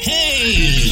Hey! 0.00 0.90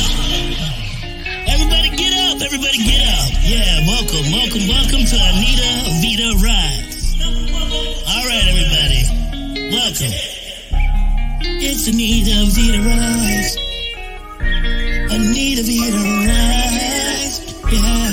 Everybody 1.46 1.90
get 1.96 2.12
up! 2.26 2.42
Everybody 2.42 2.78
get 2.82 3.06
up! 3.06 3.30
Yeah, 3.46 3.86
welcome, 3.86 4.26
welcome, 4.34 4.66
welcome 4.66 5.06
to 5.06 5.16
Anita 5.16 5.94
Vita 6.02 6.34
Rise. 6.42 7.14
All 7.22 8.24
right, 8.26 8.46
everybody, 8.50 9.06
welcome. 9.70 10.10
It's 11.62 11.86
Anita 11.86 12.50
Vita 12.50 12.82
Rise. 12.82 13.56
Anita 15.14 15.62
Vita 15.62 16.02
Rise. 16.26 17.38
Yeah, 17.70 18.10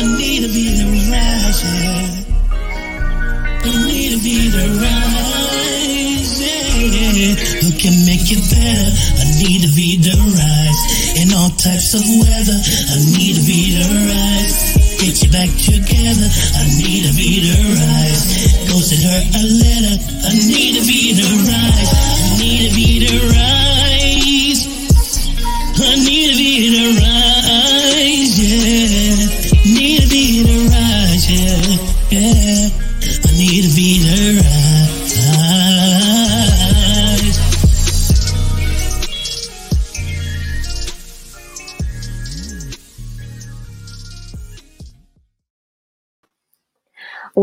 Anita 0.00 0.48
Vita 0.48 0.84
Rise. 1.12 1.60
Yeah. 1.84 2.24
Anita 3.68 4.16
Vita 4.16 4.64
Rise. 4.80 5.23
Who 7.64 7.72
can 7.80 7.96
make 8.04 8.28
it 8.28 8.44
better? 8.52 8.90
Anita 9.24 9.72
Vita 9.72 10.12
Rise. 10.12 10.80
In 11.16 11.32
all 11.32 11.48
types 11.56 11.96
of 11.96 12.04
weather. 12.04 12.60
Anita 12.92 13.40
Vita 13.40 13.88
Rise. 14.04 14.76
Get 15.00 15.16
you 15.24 15.32
back 15.32 15.48
together. 15.56 16.28
Anita 16.60 17.08
Vita 17.16 17.56
Rise. 17.56 18.68
Go 18.68 18.76
send 18.84 19.00
her 19.08 19.16
a 19.16 19.42
letter. 19.48 19.96
Anita 20.28 20.84
Vita 20.84 21.24
Rise. 21.24 21.88
Anita 22.36 22.68
Vita 22.76 23.16
Rise. 23.32 24.68
Anita 25.88 26.34
Vita 26.36 26.84
Rise. 27.00 28.36
Yeah. 28.44 29.24
Anita 29.64 30.04
Vita 30.12 30.52
Rise. 30.68 31.24
Yeah. 31.32 31.80
Yeah. 32.12 32.68
Anita 33.24 33.68
Vita 33.72 34.12
Rise. 34.36 34.43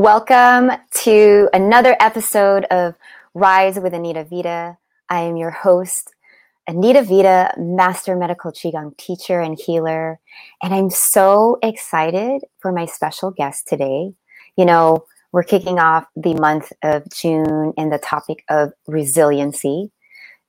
Welcome 0.01 0.71
to 1.03 1.47
another 1.53 1.95
episode 1.99 2.65
of 2.71 2.95
Rise 3.35 3.77
with 3.77 3.93
Anita 3.93 4.23
Vita. 4.23 4.79
I 5.07 5.19
am 5.19 5.35
your 5.35 5.51
host, 5.51 6.15
Anita 6.67 7.03
Vita, 7.03 7.53
Master 7.59 8.15
Medical 8.15 8.51
Qigong 8.51 8.97
teacher 8.97 9.39
and 9.39 9.59
healer. 9.59 10.19
And 10.63 10.73
I'm 10.73 10.89
so 10.89 11.59
excited 11.61 12.41
for 12.57 12.71
my 12.71 12.87
special 12.87 13.29
guest 13.29 13.67
today. 13.67 14.15
You 14.57 14.65
know, 14.65 15.05
we're 15.31 15.43
kicking 15.43 15.77
off 15.77 16.07
the 16.15 16.33
month 16.33 16.73
of 16.81 17.03
June 17.13 17.71
and 17.77 17.93
the 17.93 17.99
topic 17.99 18.43
of 18.49 18.71
resiliency. 18.87 19.91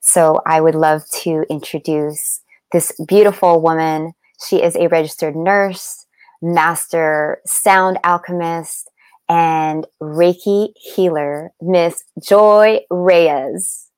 So 0.00 0.40
I 0.46 0.62
would 0.62 0.74
love 0.74 1.02
to 1.24 1.44
introduce 1.50 2.40
this 2.72 2.90
beautiful 3.06 3.60
woman. 3.60 4.14
She 4.48 4.62
is 4.62 4.76
a 4.76 4.88
registered 4.88 5.36
nurse, 5.36 6.06
master 6.40 7.42
sound 7.44 7.98
alchemist, 8.02 8.88
and 9.32 9.86
Reiki 10.02 10.74
healer, 10.76 11.52
Miss 11.62 12.04
Joy 12.22 12.80
Reyes. 12.90 13.88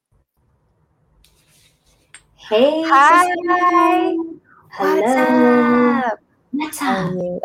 Hey. 2.36 2.84
Hi. 2.86 4.14
What's 4.78 5.16
Hello. 5.16 6.02
up? 6.06 6.18
What's 6.52 6.78
How 6.78 6.92
up? 6.92 7.06
are 7.08 7.16
you? 7.16 7.40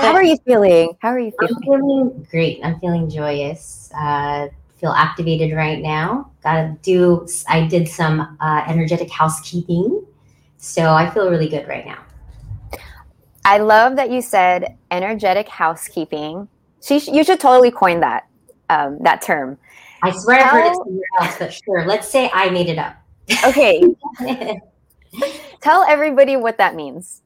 How 0.00 0.14
are 0.14 0.22
you 0.22 0.38
feeling? 0.46 0.94
How 1.02 1.10
are 1.10 1.18
you 1.18 1.30
I'm 1.42 1.48
feeling? 1.48 1.62
feeling 1.62 2.26
great. 2.30 2.60
I'm 2.64 2.80
feeling 2.80 3.10
joyous. 3.10 3.90
Uh, 3.94 4.48
feel 4.78 4.92
activated 4.92 5.54
right 5.54 5.82
now. 5.82 6.30
Gotta 6.42 6.74
do. 6.80 7.28
I 7.50 7.66
did 7.66 7.86
some 7.86 8.38
uh, 8.40 8.64
energetic 8.66 9.10
housekeeping, 9.10 10.06
so 10.56 10.94
I 10.94 11.10
feel 11.10 11.28
really 11.30 11.50
good 11.50 11.68
right 11.68 11.84
now. 11.84 11.98
I 13.44 13.58
love 13.58 13.96
that 13.96 14.10
you 14.10 14.22
said 14.22 14.76
energetic 14.90 15.48
housekeeping. 15.48 16.48
She, 16.82 17.00
sh- 17.00 17.08
you 17.08 17.24
should 17.24 17.40
totally 17.40 17.70
coin 17.70 18.00
that 18.00 18.28
um, 18.68 18.98
that 19.00 19.22
term. 19.22 19.58
I 20.02 20.12
swear 20.12 20.40
I've 20.40 20.50
heard 20.50 20.66
it 20.66 20.76
somewhere 20.76 21.04
else, 21.20 21.36
but 21.38 21.52
sure. 21.52 21.86
Let's 21.86 22.08
say 22.08 22.30
I 22.32 22.50
made 22.50 22.68
it 22.68 22.78
up. 22.78 22.96
Okay, 23.44 23.82
tell 25.60 25.84
everybody 25.84 26.36
what 26.36 26.58
that 26.58 26.74
means. 26.74 27.22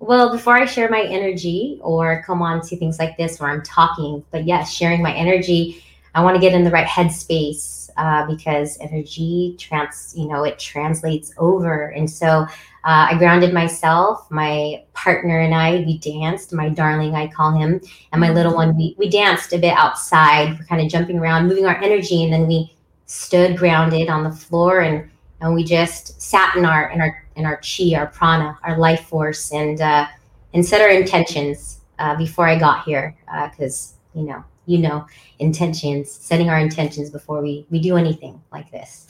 Well, 0.00 0.32
before 0.32 0.56
I 0.56 0.64
share 0.64 0.90
my 0.90 1.02
energy 1.02 1.78
or 1.80 2.24
come 2.26 2.42
on 2.42 2.60
to 2.62 2.76
things 2.76 2.98
like 2.98 3.16
this 3.16 3.38
where 3.38 3.50
I'm 3.50 3.62
talking, 3.62 4.24
but 4.32 4.44
yes, 4.44 4.72
sharing 4.72 5.00
my 5.00 5.14
energy, 5.14 5.84
I 6.14 6.24
want 6.24 6.34
to 6.34 6.40
get 6.40 6.54
in 6.54 6.64
the 6.64 6.70
right 6.70 6.86
headspace 6.86 7.88
uh, 7.96 8.26
because 8.26 8.78
energy 8.80 9.54
trans, 9.58 10.12
you 10.16 10.26
know, 10.26 10.42
it 10.42 10.58
translates 10.58 11.32
over. 11.38 11.90
And 11.90 12.10
so 12.10 12.46
uh, 12.84 13.06
I 13.10 13.18
grounded 13.18 13.54
myself, 13.54 14.28
my 14.30 14.82
partner 14.92 15.38
and 15.38 15.54
I, 15.54 15.84
we 15.86 15.98
danced, 15.98 16.52
my 16.52 16.68
darling, 16.68 17.14
I 17.14 17.28
call 17.28 17.52
him, 17.52 17.80
and 18.10 18.20
my 18.20 18.30
little 18.30 18.54
one, 18.54 18.76
we, 18.76 18.96
we 18.98 19.08
danced 19.08 19.52
a 19.52 19.58
bit 19.58 19.74
outside. 19.76 20.58
We're 20.58 20.66
kind 20.66 20.82
of 20.82 20.90
jumping 20.90 21.18
around, 21.18 21.46
moving 21.46 21.66
our 21.66 21.76
energy, 21.76 22.24
and 22.24 22.32
then 22.32 22.48
we 22.48 22.74
stood 23.06 23.56
grounded 23.56 24.08
on 24.08 24.24
the 24.24 24.32
floor 24.32 24.80
and 24.80 25.08
and 25.42 25.54
we 25.54 25.64
just 25.64 26.22
sat 26.22 26.56
in 26.56 26.64
our 26.64 26.88
in 26.90 27.00
our 27.00 27.24
in 27.36 27.44
our 27.44 27.60
chi, 27.60 27.94
our 27.94 28.06
prana, 28.06 28.58
our 28.62 28.78
life 28.78 29.04
force, 29.06 29.52
and 29.52 29.80
uh, 29.80 30.06
and 30.54 30.64
set 30.64 30.80
our 30.80 30.88
intentions 30.88 31.80
uh, 31.98 32.16
before 32.16 32.46
I 32.46 32.58
got 32.58 32.84
here, 32.84 33.16
because 33.50 33.94
you 34.14 34.22
know, 34.22 34.44
you 34.66 34.78
know, 34.78 35.06
intentions, 35.40 36.10
setting 36.10 36.48
our 36.48 36.58
intentions 36.58 37.10
before 37.10 37.42
we 37.42 37.66
we 37.70 37.80
do 37.80 37.96
anything 37.96 38.40
like 38.52 38.70
this. 38.70 39.08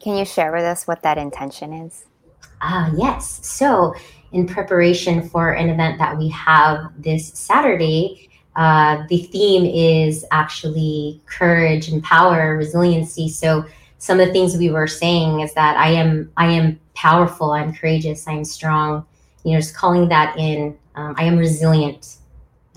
Can 0.00 0.16
you 0.16 0.24
share 0.24 0.50
with 0.50 0.64
us 0.64 0.86
what 0.86 1.02
that 1.02 1.18
intention 1.18 1.72
is? 1.72 2.06
Ah, 2.62 2.92
yes. 2.96 3.40
So, 3.42 3.94
in 4.30 4.46
preparation 4.46 5.28
for 5.28 5.50
an 5.50 5.68
event 5.68 5.98
that 5.98 6.16
we 6.16 6.28
have 6.28 6.92
this 6.96 7.28
Saturday, 7.34 8.30
uh, 8.54 9.02
the 9.08 9.24
theme 9.24 9.66
is 9.66 10.24
actually 10.30 11.20
courage 11.26 11.88
and 11.88 12.02
power, 12.04 12.56
resiliency. 12.56 13.28
So, 13.28 13.64
some 13.98 14.20
of 14.20 14.28
the 14.28 14.32
things 14.32 14.56
we 14.56 14.70
were 14.70 14.86
saying 14.86 15.40
is 15.40 15.52
that 15.54 15.76
I 15.76 15.88
am, 15.88 16.30
I 16.36 16.46
am 16.46 16.78
powerful. 16.94 17.50
I'm 17.52 17.74
courageous. 17.74 18.26
I'm 18.28 18.44
strong. 18.44 19.04
You 19.44 19.54
know, 19.54 19.58
just 19.58 19.74
calling 19.74 20.08
that 20.08 20.38
in. 20.38 20.78
Um, 20.94 21.14
I 21.18 21.24
am 21.24 21.36
resilient, 21.38 22.18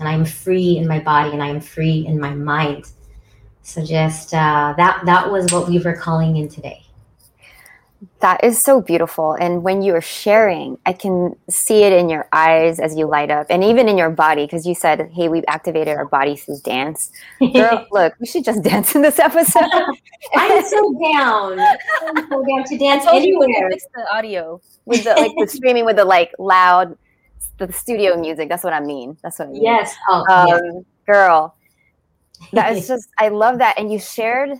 and 0.00 0.08
I 0.08 0.14
am 0.14 0.24
free 0.24 0.78
in 0.78 0.88
my 0.88 0.98
body, 0.98 1.30
and 1.30 1.42
I 1.42 1.48
am 1.48 1.60
free 1.60 2.06
in 2.06 2.18
my 2.18 2.34
mind. 2.34 2.86
So, 3.62 3.84
just 3.84 4.34
uh, 4.34 4.74
that 4.76 5.02
that 5.06 5.30
was 5.30 5.52
what 5.52 5.68
we 5.68 5.78
were 5.78 5.94
calling 5.94 6.36
in 6.36 6.48
today. 6.48 6.85
That 8.20 8.42
is 8.44 8.62
so 8.62 8.80
beautiful. 8.80 9.32
And 9.34 9.62
when 9.62 9.82
you 9.82 9.94
are 9.94 10.00
sharing, 10.00 10.78
I 10.86 10.92
can 10.92 11.36
see 11.48 11.82
it 11.82 11.92
in 11.92 12.08
your 12.08 12.28
eyes 12.32 12.80
as 12.80 12.96
you 12.96 13.06
light 13.06 13.30
up 13.30 13.46
and 13.50 13.62
even 13.62 13.88
in 13.88 13.96
your 13.98 14.10
body 14.10 14.44
because 14.44 14.66
you 14.66 14.74
said, 14.74 15.10
Hey, 15.14 15.28
we've 15.28 15.44
activated 15.48 15.96
our 15.96 16.04
body 16.06 16.36
through 16.36 16.58
dance. 16.64 17.10
Girl, 17.52 17.86
look, 17.92 18.14
we 18.20 18.26
should 18.26 18.44
just 18.44 18.62
dance 18.62 18.94
in 18.94 19.02
this 19.02 19.18
episode. 19.18 19.64
I'm 20.34 20.64
so 20.64 20.98
down. 21.12 21.58
I'm 21.60 22.28
so 22.28 22.44
down 22.44 22.64
to 22.64 22.78
dance 22.78 23.04
anywhere. 23.06 23.68
mix 23.68 23.84
the 23.94 24.06
audio 24.14 24.60
with 24.84 25.04
the 25.04 25.14
like 25.14 25.32
the 25.38 25.46
streaming 25.48 25.84
with 25.84 25.96
the 25.96 26.04
like 26.04 26.32
loud 26.38 26.96
the 27.58 27.72
studio 27.72 28.16
music. 28.20 28.48
That's 28.48 28.64
what 28.64 28.72
I 28.72 28.80
mean. 28.80 29.16
That's 29.22 29.38
what 29.38 29.48
I 29.48 29.52
mean. 29.52 29.62
Yes. 29.62 29.94
Oh, 30.08 30.24
Um, 30.28 30.48
yes. 30.48 30.84
girl. 31.06 31.56
That 32.52 32.76
is 32.76 32.86
just 32.88 33.08
I 33.18 33.28
love 33.28 33.58
that. 33.58 33.78
And 33.78 33.92
you 33.92 33.98
shared 33.98 34.50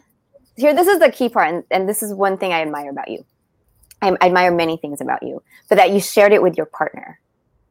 here, 0.56 0.74
this 0.74 0.86
is 0.88 0.98
the 0.98 1.10
key 1.10 1.28
part, 1.28 1.52
and, 1.52 1.64
and 1.70 1.88
this 1.88 2.02
is 2.02 2.14
one 2.14 2.38
thing 2.38 2.52
I 2.52 2.62
admire 2.62 2.90
about 2.90 3.08
you. 3.08 3.24
I, 4.02 4.10
I 4.20 4.26
admire 4.26 4.52
many 4.54 4.76
things 4.76 5.00
about 5.00 5.22
you, 5.22 5.42
but 5.68 5.76
that 5.76 5.90
you 5.90 6.00
shared 6.00 6.32
it 6.32 6.42
with 6.42 6.56
your 6.56 6.66
partner. 6.66 7.18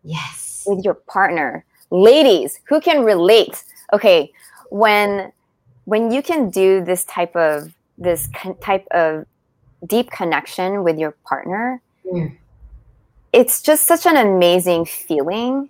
yes. 0.04 0.64
with 0.68 0.84
your 0.84 0.96
partner 0.96 1.64
ladies 1.92 2.60
who 2.68 2.82
can 2.82 3.04
relate 3.06 3.64
okay 3.94 4.32
when 4.72 5.32
when 5.86 6.12
you 6.12 6.24
can 6.24 6.50
do 6.50 6.84
this 6.84 7.06
type 7.06 7.36
of 7.36 7.72
this 8.00 8.28
con- 8.36 8.58
type 8.58 8.88
of 8.90 9.26
deep 9.86 10.10
connection 10.10 10.84
with 10.84 10.98
your 10.98 11.12
partner 11.30 11.82
Mm. 12.12 12.36
it's 13.34 13.62
just 13.62 13.86
such 13.88 14.06
an 14.08 14.18
amazing 14.18 14.86
feeling 14.86 15.70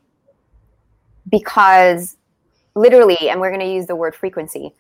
because 1.30 2.18
literally 2.76 3.30
and 3.30 3.40
we're 3.40 3.50
going 3.50 3.62
to 3.62 3.74
use 3.74 3.88
the 3.88 3.96
word 3.96 4.16
frequency 4.16 4.74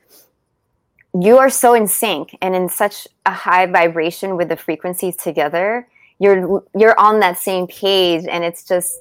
you 1.22 1.38
are 1.38 1.50
so 1.50 1.74
in 1.74 1.88
sync 1.88 2.38
and 2.42 2.56
in 2.56 2.68
such 2.70 3.08
a 3.26 3.32
high 3.32 3.66
vibration 3.66 4.36
with 4.38 4.50
the 4.50 4.58
frequencies 4.58 5.16
together 5.16 5.88
you're 6.20 6.64
you're 6.78 7.00
on 7.00 7.20
that 7.20 7.38
same 7.38 7.68
page 7.68 8.26
and 8.30 8.44
it's 8.44 8.64
just 8.64 8.92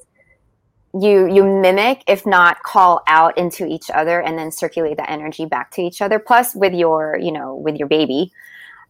you 0.93 1.27
you 1.27 1.43
mimic 1.43 2.03
if 2.07 2.25
not 2.25 2.63
call 2.63 3.01
out 3.07 3.37
into 3.37 3.65
each 3.65 3.89
other 3.89 4.21
and 4.21 4.37
then 4.37 4.51
circulate 4.51 4.97
that 4.97 5.09
energy 5.09 5.45
back 5.45 5.71
to 5.71 5.81
each 5.81 6.01
other 6.01 6.19
plus 6.19 6.55
with 6.55 6.73
your 6.73 7.17
you 7.21 7.31
know 7.31 7.55
with 7.55 7.75
your 7.75 7.87
baby 7.87 8.31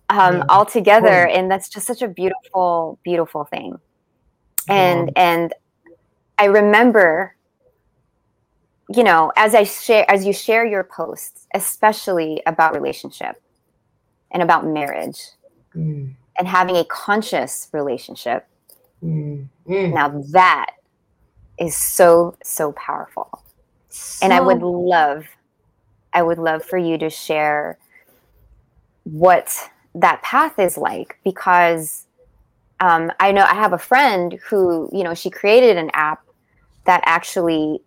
um 0.10 0.36
Yeah. 0.38 0.44
all 0.50 0.66
together. 0.66 1.28
and 1.28 1.50
that's 1.50 1.68
just 1.70 1.88
such 1.88 2.02
a 2.02 2.08
beautiful 2.08 3.00
beautiful 3.04 3.44
thing. 3.46 3.80
And 4.68 5.12
and 5.16 5.54
i 6.38 6.46
remember 6.46 7.35
you 8.94 9.04
know 9.04 9.32
as 9.36 9.56
i 9.56 9.64
share 9.64 10.10
as 10.10 10.26
you 10.26 10.34
share 10.34 10.66
your 10.66 10.84
posts 10.84 11.48
especially 11.54 12.42
about 12.46 12.74
relationship 12.76 13.42
and 14.32 14.44
about 14.44 14.66
marriage 14.66 15.20
Mm. 15.76 16.16
and 16.40 16.48
having 16.48 16.78
a 16.78 16.86
conscious 16.86 17.68
relationship. 17.74 18.48
Mm, 19.04 19.50
mm. 19.68 19.94
Now 19.94 20.24
that 20.32 20.72
is 21.60 21.76
so 21.76 22.36
so 22.44 22.72
powerful. 22.74 23.30
and 24.22 24.34
I 24.34 24.40
would 24.42 24.62
love 24.62 25.26
I 26.14 26.22
would 26.24 26.38
love 26.38 26.64
for 26.64 26.78
you 26.78 26.98
to 27.00 27.10
share 27.10 27.78
what 29.04 29.70
that 29.94 30.22
path 30.24 30.58
is 30.60 30.78
like 30.78 31.18
because 31.24 32.06
um, 32.80 33.12
I 33.20 33.32
know 33.32 33.44
I 33.44 33.54
have 33.54 33.74
a 33.74 33.78
friend 33.78 34.40
who, 34.50 34.90
you 34.92 35.04
know, 35.04 35.14
she 35.14 35.30
created 35.30 35.78
an 35.78 35.90
app 35.94 36.22
that 36.86 37.02
actually 37.06 37.82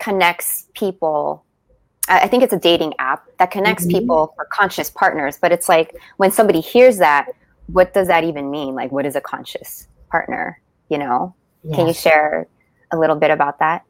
connects 0.00 0.66
people. 0.74 1.44
I 2.08 2.26
think 2.26 2.42
it's 2.42 2.52
a 2.52 2.58
dating 2.58 2.94
app 2.98 3.24
that 3.38 3.52
connects 3.52 3.86
Mhm. 3.86 3.90
people 3.90 4.32
for 4.34 4.44
conscious 4.46 4.90
partners. 4.90 5.38
But 5.40 5.52
it's 5.52 5.68
like 5.68 5.94
when 6.16 6.32
somebody 6.32 6.60
hears 6.60 6.98
that, 6.98 7.28
what 7.68 7.94
does 7.94 8.08
that 8.08 8.24
even 8.24 8.50
mean? 8.50 8.74
Like, 8.74 8.90
what 8.90 9.06
is 9.06 9.14
a 9.14 9.20
conscious 9.20 9.86
partner? 10.10 10.60
You 10.88 10.98
know, 10.98 11.34
can 11.72 11.86
you 11.86 11.92
share 11.92 12.48
a 12.90 12.96
little 12.96 13.14
bit 13.14 13.30
about 13.30 13.60
that? 13.60 13.84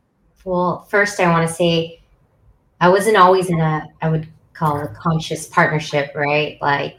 Well, 0.44 0.86
first, 0.90 1.18
I 1.18 1.30
want 1.30 1.48
to 1.48 1.54
say 1.54 2.02
I 2.80 2.88
wasn't 2.90 3.16
always 3.16 3.48
in 3.48 3.60
a, 3.60 3.86
I 4.02 4.08
would 4.10 4.28
call 4.52 4.80
a 4.80 4.88
conscious 4.88 5.46
partnership, 5.46 6.12
right? 6.14 6.58
Like, 6.60 6.98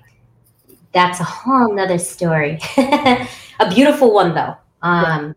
that's 0.91 1.19
a 1.19 1.23
whole 1.23 1.73
nother 1.73 1.97
story. 1.99 2.59
a 2.77 3.69
beautiful 3.69 4.11
one, 4.13 4.33
though. 4.33 4.55
Um. 4.81 5.35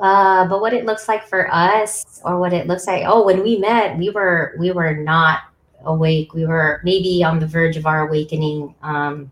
Uh, 0.00 0.46
but 0.48 0.60
what 0.60 0.72
it 0.72 0.84
looks 0.84 1.08
like 1.08 1.26
for 1.26 1.52
us, 1.52 2.20
or 2.24 2.38
what 2.38 2.52
it 2.52 2.66
looks 2.66 2.86
like, 2.86 3.04
oh, 3.06 3.24
when 3.24 3.42
we 3.42 3.58
met, 3.58 3.96
we 3.96 4.10
were 4.10 4.54
we 4.58 4.72
were 4.72 4.94
not 4.94 5.40
awake. 5.84 6.34
We 6.34 6.46
were 6.46 6.80
maybe 6.84 7.22
on 7.22 7.38
the 7.38 7.46
verge 7.46 7.76
of 7.76 7.86
our 7.86 8.08
awakening. 8.08 8.74
Um, 8.82 9.30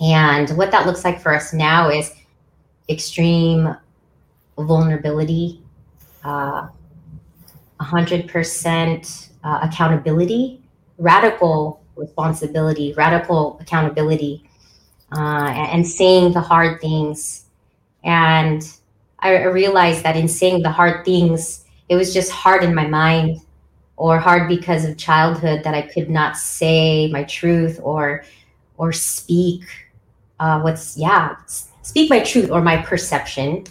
and 0.00 0.50
what 0.56 0.70
that 0.70 0.86
looks 0.86 1.04
like 1.04 1.20
for 1.20 1.34
us 1.34 1.52
now 1.52 1.90
is 1.90 2.12
extreme 2.88 3.76
vulnerability, 4.58 5.62
uh, 6.24 6.68
100% 7.80 9.28
uh, 9.44 9.60
accountability, 9.62 10.62
radical 10.98 11.82
responsibility, 11.96 12.92
radical 12.94 13.58
accountability, 13.60 14.44
uh, 15.12 15.48
and, 15.48 15.72
and 15.72 15.86
saying 15.86 16.32
the 16.32 16.40
hard 16.40 16.80
things. 16.80 17.44
And 18.04 18.62
I, 19.22 19.44
realized 19.44 20.02
that 20.04 20.16
in 20.16 20.28
saying 20.28 20.62
the 20.62 20.70
hard 20.70 21.04
things, 21.04 21.64
it 21.88 21.96
was 21.96 22.14
just 22.14 22.30
hard 22.30 22.64
in 22.64 22.74
my 22.74 22.86
mind 22.86 23.40
or 23.96 24.18
hard 24.18 24.48
because 24.48 24.84
of 24.84 24.96
childhood 24.96 25.62
that 25.64 25.74
I 25.74 25.82
could 25.82 26.08
not 26.08 26.36
say 26.36 27.08
my 27.08 27.24
truth 27.24 27.78
or 27.82 28.24
or 28.78 28.92
speak 28.92 29.62
uh, 30.38 30.60
what's 30.60 30.96
yeah 30.96 31.36
speak 31.82 32.08
my 32.08 32.20
truth 32.20 32.50
or 32.50 32.62
my 32.62 32.78
perception 32.78 33.64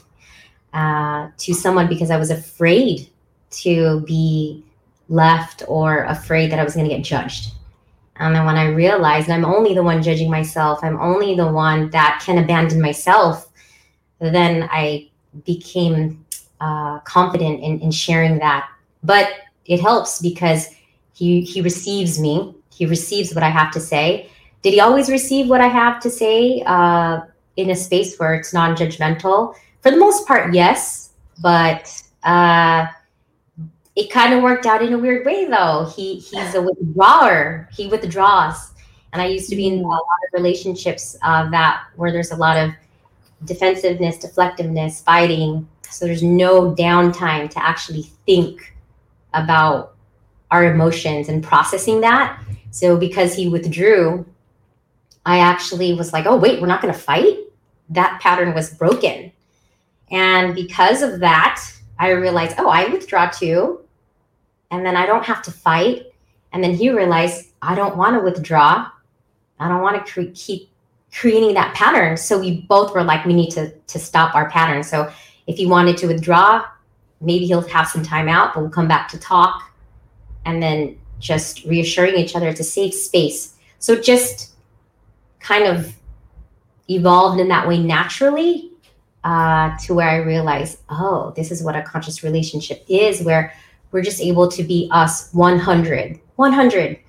uh, 0.74 1.30
to 1.38 1.54
someone 1.54 1.88
because 1.88 2.12
I 2.12 2.18
was 2.18 2.30
afraid 2.30 3.10
to 3.52 4.02
be 4.02 4.64
left 5.08 5.64
or 5.68 6.04
afraid 6.04 6.52
that 6.52 6.60
I 6.60 6.64
was 6.64 6.76
going 6.76 6.88
to 6.88 6.96
get 6.96 7.04
judged. 7.04 7.54
And 8.18 8.36
then 8.36 8.46
when 8.46 8.58
I 8.58 8.68
realized 8.68 9.30
I'm 9.30 9.46
only 9.46 9.74
the 9.74 9.82
one 9.82 10.04
judging 10.04 10.30
myself, 10.30 10.80
I'm 10.84 11.00
only 11.00 11.36
the 11.36 11.48
one 11.52 11.90
that 11.92 12.22
can 12.24 12.38
abandon 12.38 12.82
myself, 12.82 13.50
then 14.20 14.68
I 14.72 15.10
became 15.46 16.26
uh, 16.60 17.00
confident 17.00 17.64
in, 17.64 17.80
in 17.80 17.92
sharing 17.92 18.40
that. 18.40 18.70
But 19.04 19.30
it 19.66 19.80
helps 19.80 20.22
because 20.22 20.68
he 21.14 21.42
he 21.42 21.62
receives 21.62 22.20
me. 22.20 22.56
He 22.70 22.86
receives 22.86 23.34
what 23.34 23.44
I 23.44 23.50
have 23.50 23.72
to 23.74 23.80
say. 23.80 24.30
Did 24.62 24.74
he 24.74 24.80
always 24.80 25.10
receive 25.10 25.50
what 25.50 25.62
I 25.62 25.68
have 25.68 26.02
to 26.02 26.10
say 26.10 26.64
uh, 26.66 27.22
in 27.56 27.70
a 27.70 27.76
space 27.76 28.18
where 28.18 28.34
it's 28.34 28.54
non-judgmental? 28.54 29.56
For 29.82 29.92
the 29.92 29.98
most 29.98 30.28
part, 30.28 30.54
yes. 30.54 31.12
But 31.42 32.04
uh, 32.24 32.88
it 33.96 34.10
kind 34.10 34.34
of 34.34 34.44
worked 34.44 34.66
out 34.66 34.82
in 34.82 34.94
a 34.94 34.98
weird 34.98 35.26
way, 35.26 35.46
though. 35.46 35.92
He 35.96 36.20
he's 36.20 36.56
a 36.56 36.62
withdrawer. 36.62 37.70
He 37.72 37.88
withdraws, 37.88 38.74
and 39.14 39.22
I 39.22 39.28
used 39.28 39.50
to 39.50 39.56
be 39.56 39.68
in 39.68 39.80
a 39.80 39.88
lot 39.88 40.00
of 40.00 40.34
relationships 40.34 41.18
uh, 41.22 41.50
that 41.52 41.84
where 41.96 42.12
there's 42.12 42.32
a 42.32 42.36
lot 42.36 42.58
of 42.58 42.72
defensiveness, 43.46 44.18
deflectiveness, 44.18 45.02
fighting. 45.02 45.68
So 45.90 46.06
there's 46.06 46.24
no 46.24 46.74
downtime 46.76 47.50
to 47.52 47.64
actually 47.64 48.04
think 48.26 48.76
about 49.34 49.96
our 50.52 50.72
emotions 50.72 51.30
and 51.30 51.44
processing 51.44 52.02
that. 52.02 52.42
So 52.72 52.98
because 52.98 53.34
he 53.34 53.48
withdrew, 53.48 54.26
I 55.26 55.40
actually 55.40 55.94
was 55.94 56.14
like, 56.14 56.26
oh, 56.26 56.38
wait, 56.38 56.62
we're 56.62 56.68
not 56.68 56.82
going 56.82 56.94
to 56.94 57.00
fight? 57.00 57.38
That 57.90 58.20
pattern 58.22 58.54
was 58.54 58.74
broken. 58.74 59.32
And 60.12 60.56
because 60.56 61.02
of 61.02 61.20
that, 61.20 61.64
I 62.00 62.12
realized, 62.12 62.56
oh, 62.58 62.70
I 62.70 62.88
withdraw 62.88 63.30
too. 63.30 63.82
And 64.72 64.86
then 64.86 64.96
I 64.96 65.06
don't 65.06 65.26
have 65.26 65.42
to 65.44 65.52
fight. 65.52 66.06
And 66.52 66.64
then 66.64 66.74
he 66.74 66.90
realized, 66.90 67.48
I 67.62 67.76
don't 67.76 67.98
want 67.98 68.16
to 68.16 68.22
withdraw. 68.22 68.90
I 69.60 69.68
don't 69.68 69.82
want 69.82 70.06
to 70.06 70.32
keep 70.32 70.70
creating 71.14 71.54
that 71.56 71.74
pattern. 71.74 72.18
So 72.18 72.40
we 72.40 72.62
both 72.62 72.94
were 72.94 73.04
like, 73.04 73.26
we 73.26 73.34
need 73.34 73.50
to, 73.52 73.72
to 73.72 74.00
stop 74.00 74.36
our 74.36 74.50
pattern. 74.50 74.84
So 74.84 75.12
if 75.48 75.58
he 75.58 75.66
wanted 75.66 75.98
to 75.98 76.08
withdraw, 76.08 76.66
maybe 77.22 77.46
he'll 77.46 77.68
have 77.68 77.88
some 77.88 78.04
time 78.04 78.30
out, 78.30 78.54
but 78.54 78.62
we'll 78.62 78.70
come 78.70 78.88
back 78.88 79.10
to 79.10 79.20
talk. 79.20 79.74
And 80.46 80.62
then 80.62 80.98
just 81.20 81.66
reassuring 81.66 82.16
each 82.16 82.36
other 82.36 82.48
it's 82.48 82.62
a 82.62 82.64
safe 82.64 82.94
space. 82.94 83.56
So 83.80 84.00
just 84.00 84.54
kind 85.40 85.66
of 85.66 85.94
evolved 86.90 87.40
in 87.40 87.48
that 87.50 87.68
way 87.68 87.80
naturally 87.80 88.72
uh, 89.24 89.78
to 89.80 89.94
where 89.94 90.10
I 90.10 90.18
realized, 90.18 90.80
oh, 90.90 91.34
this 91.36 91.52
is 91.52 91.62
what 91.62 91.76
a 91.76 91.82
conscious 91.82 92.24
relationship 92.24 92.86
is, 92.88 93.22
where 93.22 93.54
we're 93.92 94.02
just 94.02 94.22
able 94.22 94.50
to 94.50 94.64
be 94.64 94.88
us 94.92 95.34
100, 95.34 96.20
100. 96.36 97.00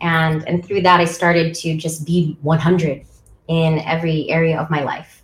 And, 0.00 0.46
and 0.46 0.64
through 0.64 0.82
that, 0.82 1.00
I 1.00 1.06
started 1.06 1.54
to 1.56 1.76
just 1.76 2.06
be 2.06 2.36
100 2.42 3.04
in 3.48 3.78
every 3.80 4.28
area 4.30 4.58
of 4.58 4.70
my 4.70 4.82
life, 4.82 5.22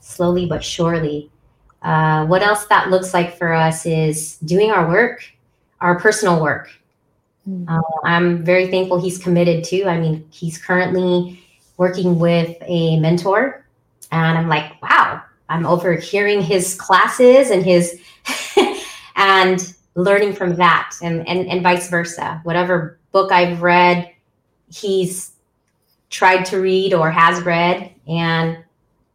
slowly 0.00 0.46
but 0.46 0.62
surely. 0.62 1.30
Uh, 1.82 2.24
what 2.26 2.42
else 2.42 2.66
that 2.66 2.90
looks 2.90 3.12
like 3.12 3.36
for 3.36 3.52
us 3.52 3.86
is 3.86 4.36
doing 4.38 4.70
our 4.70 4.88
work, 4.88 5.24
our 5.80 5.98
personal 5.98 6.40
work. 6.40 6.70
Uh, 7.66 7.80
I'm 8.04 8.44
very 8.44 8.68
thankful 8.68 9.00
he's 9.00 9.18
committed 9.18 9.64
to. 9.64 9.86
I 9.86 9.98
mean, 9.98 10.24
he's 10.30 10.58
currently 10.58 11.40
working 11.76 12.20
with 12.20 12.56
a 12.62 13.00
mentor, 13.00 13.66
and 14.12 14.38
I'm 14.38 14.48
like, 14.48 14.80
wow, 14.80 15.22
I'm 15.48 15.66
overhearing 15.66 16.40
his 16.40 16.74
classes 16.76 17.50
and 17.50 17.64
his 17.64 18.00
and 19.16 19.74
learning 19.96 20.34
from 20.34 20.54
that, 20.56 20.94
and 21.02 21.26
and 21.28 21.48
and 21.48 21.62
vice 21.64 21.90
versa. 21.90 22.40
Whatever 22.44 23.00
book 23.10 23.32
I've 23.32 23.60
read, 23.60 24.08
he's 24.72 25.31
tried 26.12 26.44
to 26.44 26.58
read 26.58 26.94
or 26.94 27.10
has 27.10 27.42
read, 27.42 27.92
and 28.06 28.58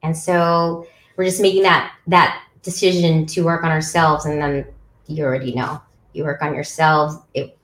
and 0.03 0.17
so 0.17 0.85
we're 1.15 1.23
just 1.23 1.41
making 1.41 1.63
that 1.63 1.93
that 2.07 2.43
decision 2.61 3.25
to 3.27 3.43
work 3.43 3.63
on 3.63 3.71
ourselves, 3.71 4.25
and 4.25 4.41
then 4.41 4.65
you 5.07 5.23
already 5.23 5.53
know 5.53 5.81
you 6.13 6.25
work 6.25 6.41
on 6.41 6.53
yourselves. 6.53 7.17
It 7.33 7.57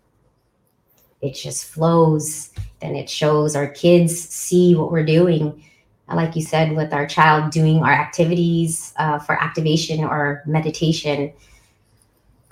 it 1.22 1.34
just 1.34 1.66
flows 1.66 2.52
then 2.80 2.96
it 2.96 3.10
shows. 3.10 3.56
Our 3.56 3.68
kids 3.68 4.18
see 4.18 4.76
what 4.76 4.92
we're 4.92 5.06
doing. 5.06 5.64
Like 6.14 6.36
you 6.36 6.44
said 6.44 6.76
with 6.76 6.94
our 6.94 7.08
child 7.08 7.52
doing 7.52 7.80
our 7.80 7.92
activities 7.92 8.94
uh, 8.98 9.18
for 9.18 9.42
activation 9.42 10.04
or 10.04 10.44
meditation 10.46 11.34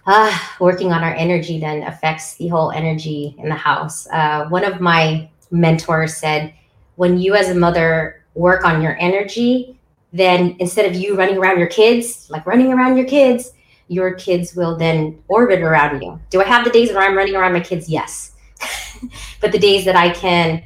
uh, 0.07 0.37
working 0.59 0.91
on 0.91 1.03
our 1.03 1.13
energy 1.13 1.59
then 1.59 1.83
affects 1.83 2.35
the 2.35 2.47
whole 2.47 2.71
energy 2.71 3.35
in 3.37 3.49
the 3.49 3.55
house. 3.55 4.07
Uh, 4.11 4.47
one 4.49 4.63
of 4.63 4.81
my 4.81 5.29
mentors 5.51 6.17
said 6.17 6.53
when 7.01 7.19
you 7.19 7.35
as 7.35 7.49
a 7.49 7.55
mother 7.55 8.23
work 8.35 8.65
on 8.65 8.81
your 8.81 8.95
energy 8.99 9.79
then 10.13 10.55
instead 10.59 10.85
of 10.85 10.95
you 10.95 11.15
running 11.15 11.37
around 11.37 11.57
your 11.57 11.67
kids 11.67 12.29
like 12.29 12.45
running 12.45 12.71
around 12.73 12.97
your 12.97 13.07
kids 13.07 13.53
your 13.87 14.13
kids 14.13 14.55
will 14.55 14.75
then 14.77 15.21
orbit 15.27 15.61
around 15.61 16.01
you 16.01 16.19
do 16.29 16.41
i 16.41 16.45
have 16.45 16.63
the 16.63 16.71
days 16.71 16.89
where 16.89 17.01
i'm 17.01 17.17
running 17.17 17.35
around 17.35 17.53
my 17.53 17.59
kids 17.71 17.89
yes 17.89 18.31
but 19.41 19.51
the 19.51 19.59
days 19.59 19.85
that 19.85 19.95
I 19.95 20.09
can 20.09 20.63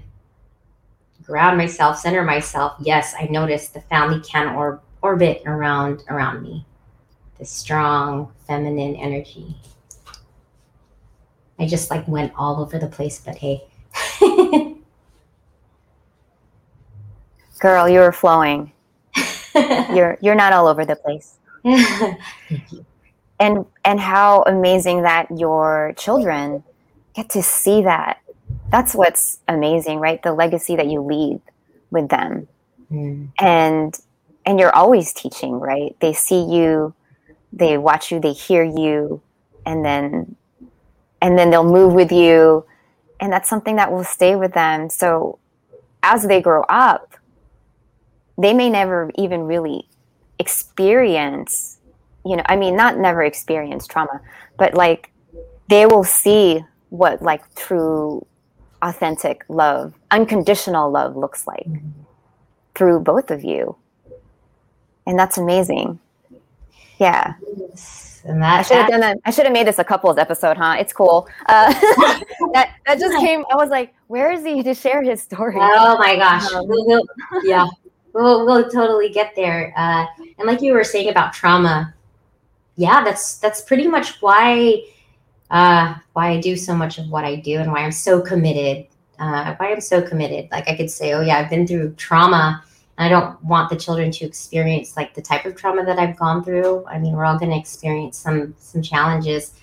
ground 1.23 1.57
myself, 1.57 1.97
center 1.99 2.23
myself, 2.23 2.73
yes, 2.79 3.15
I 3.19 3.25
notice 3.25 3.69
the 3.69 3.81
family 3.81 4.21
can 4.21 4.55
or 4.55 4.81
orbit 5.01 5.41
around 5.45 6.03
around 6.09 6.43
me. 6.43 6.65
The 7.39 7.45
strong 7.45 8.31
feminine 8.47 8.95
energy. 8.95 9.55
I 11.59 11.67
just 11.67 11.89
like 11.89 12.07
went 12.07 12.33
all 12.35 12.61
over 12.61 12.77
the 12.77 12.87
place, 12.87 13.21
but 13.23 13.37
hey. 13.37 13.63
Girl, 17.65 17.89
you're 17.89 18.11
flowing. 18.11 18.71
You're 19.95 20.17
you're 20.21 20.35
not 20.35 20.53
all 20.53 20.67
over 20.67 20.85
the 20.85 20.95
place. 20.95 21.37
And 23.39 23.65
and 23.83 23.99
how 23.99 24.43
amazing 24.43 25.01
that 25.03 25.27
your 25.35 25.93
children 25.97 26.63
get 27.15 27.29
to 27.31 27.41
see 27.41 27.81
that. 27.83 28.19
That's 28.71 28.93
what's 28.93 29.39
amazing, 29.47 29.99
right? 29.99 30.21
The 30.21 30.33
legacy 30.33 30.75
that 30.75 30.87
you 30.87 31.01
leave 31.01 31.41
with 31.91 32.09
them. 32.09 32.47
mm. 32.91 33.29
and 33.39 33.97
and 34.45 34.59
you're 34.59 34.75
always 34.75 35.13
teaching 35.13 35.59
right 35.59 35.95
they 35.99 36.13
see 36.13 36.43
you 36.43 36.93
they 37.51 37.77
watch 37.77 38.11
you 38.11 38.19
they 38.19 38.33
hear 38.33 38.63
you 38.63 39.21
and 39.65 39.83
then 39.85 40.35
and 41.21 41.37
then 41.37 41.49
they'll 41.49 41.63
move 41.79 41.93
with 41.93 42.11
you 42.11 42.65
and 43.19 43.31
that's 43.31 43.49
something 43.49 43.75
that 43.77 43.91
will 43.91 44.03
stay 44.03 44.35
with 44.35 44.53
them 44.53 44.89
so 44.89 45.39
as 46.03 46.27
they 46.27 46.41
grow 46.41 46.63
up 46.69 47.15
they 48.37 48.53
may 48.53 48.69
never 48.69 49.11
even 49.15 49.43
really 49.43 49.87
experience 50.39 51.77
you 52.25 52.35
know 52.35 52.43
i 52.47 52.55
mean 52.55 52.75
not 52.75 52.97
never 52.97 53.23
experience 53.23 53.87
trauma 53.87 54.19
but 54.57 54.73
like 54.73 55.11
they 55.69 55.85
will 55.85 56.03
see 56.03 56.63
what 56.89 57.21
like 57.21 57.41
true 57.55 58.25
authentic 58.81 59.43
love 59.47 59.93
unconditional 60.11 60.91
love 60.91 61.15
looks 61.15 61.47
like 61.47 61.65
mm-hmm. 61.65 61.89
through 62.73 62.99
both 62.99 63.31
of 63.31 63.43
you 63.43 63.75
and 65.07 65.17
that's 65.17 65.37
amazing 65.37 65.99
yeah 66.99 67.35
and 68.25 68.41
that, 68.41 68.59
I 68.59 68.61
should 68.63 68.77
have 68.77 68.89
done 68.89 69.01
that. 69.01 69.17
I 69.23 69.29
should 69.29 69.45
have 69.45 69.53
made 69.53 69.67
this 69.67 69.77
a 69.77 69.83
couples 69.83 70.17
episode, 70.17 70.57
huh? 70.57 70.77
It's 70.79 70.91
cool. 70.91 71.27
Uh, 71.45 71.71
that 72.53 72.73
that 72.85 72.99
just 72.99 73.15
came. 73.19 73.45
I 73.51 73.55
was 73.55 73.69
like, 73.69 73.93
where 74.07 74.31
is 74.31 74.43
he 74.43 74.63
to 74.63 74.73
share 74.73 75.03
his 75.03 75.21
story? 75.21 75.57
Oh 75.59 75.97
my 75.99 76.15
gosh! 76.15 76.51
Um, 76.51 76.67
yeah, 77.43 77.67
we'll 78.15 78.45
we'll 78.45 78.69
totally 78.69 79.09
get 79.09 79.35
there. 79.35 79.73
Uh, 79.77 80.05
and 80.39 80.47
like 80.47 80.61
you 80.61 80.73
were 80.73 80.83
saying 80.83 81.09
about 81.09 81.33
trauma, 81.33 81.93
yeah, 82.77 83.03
that's 83.03 83.37
that's 83.37 83.61
pretty 83.61 83.87
much 83.87 84.21
why 84.21 84.83
uh, 85.51 85.95
why 86.13 86.29
I 86.29 86.39
do 86.39 86.55
so 86.55 86.75
much 86.75 86.97
of 86.97 87.09
what 87.09 87.25
I 87.25 87.35
do 87.35 87.59
and 87.59 87.71
why 87.71 87.81
I'm 87.81 87.91
so 87.91 88.21
committed. 88.21 88.87
Uh, 89.19 89.55
why 89.55 89.71
I'm 89.71 89.81
so 89.81 90.01
committed. 90.01 90.49
Like 90.51 90.67
I 90.67 90.75
could 90.75 90.89
say, 90.89 91.13
oh 91.13 91.21
yeah, 91.21 91.37
I've 91.37 91.49
been 91.49 91.67
through 91.67 91.93
trauma 91.95 92.63
And 92.97 93.05
I 93.05 93.09
don't 93.09 93.41
want 93.43 93.69
the 93.69 93.77
children 93.77 94.11
to 94.11 94.25
experience 94.25 94.97
like 94.97 95.13
the 95.13 95.21
type 95.21 95.45
of 95.45 95.55
trauma 95.55 95.85
that 95.85 95.99
I've 95.99 96.17
gone 96.17 96.43
through. 96.43 96.85
I 96.87 96.99
mean, 96.99 97.13
we're 97.13 97.25
all 97.25 97.39
going 97.39 97.51
to 97.51 97.57
experience 97.57 98.17
some 98.17 98.55
some 98.59 98.81
challenges, 98.81 99.53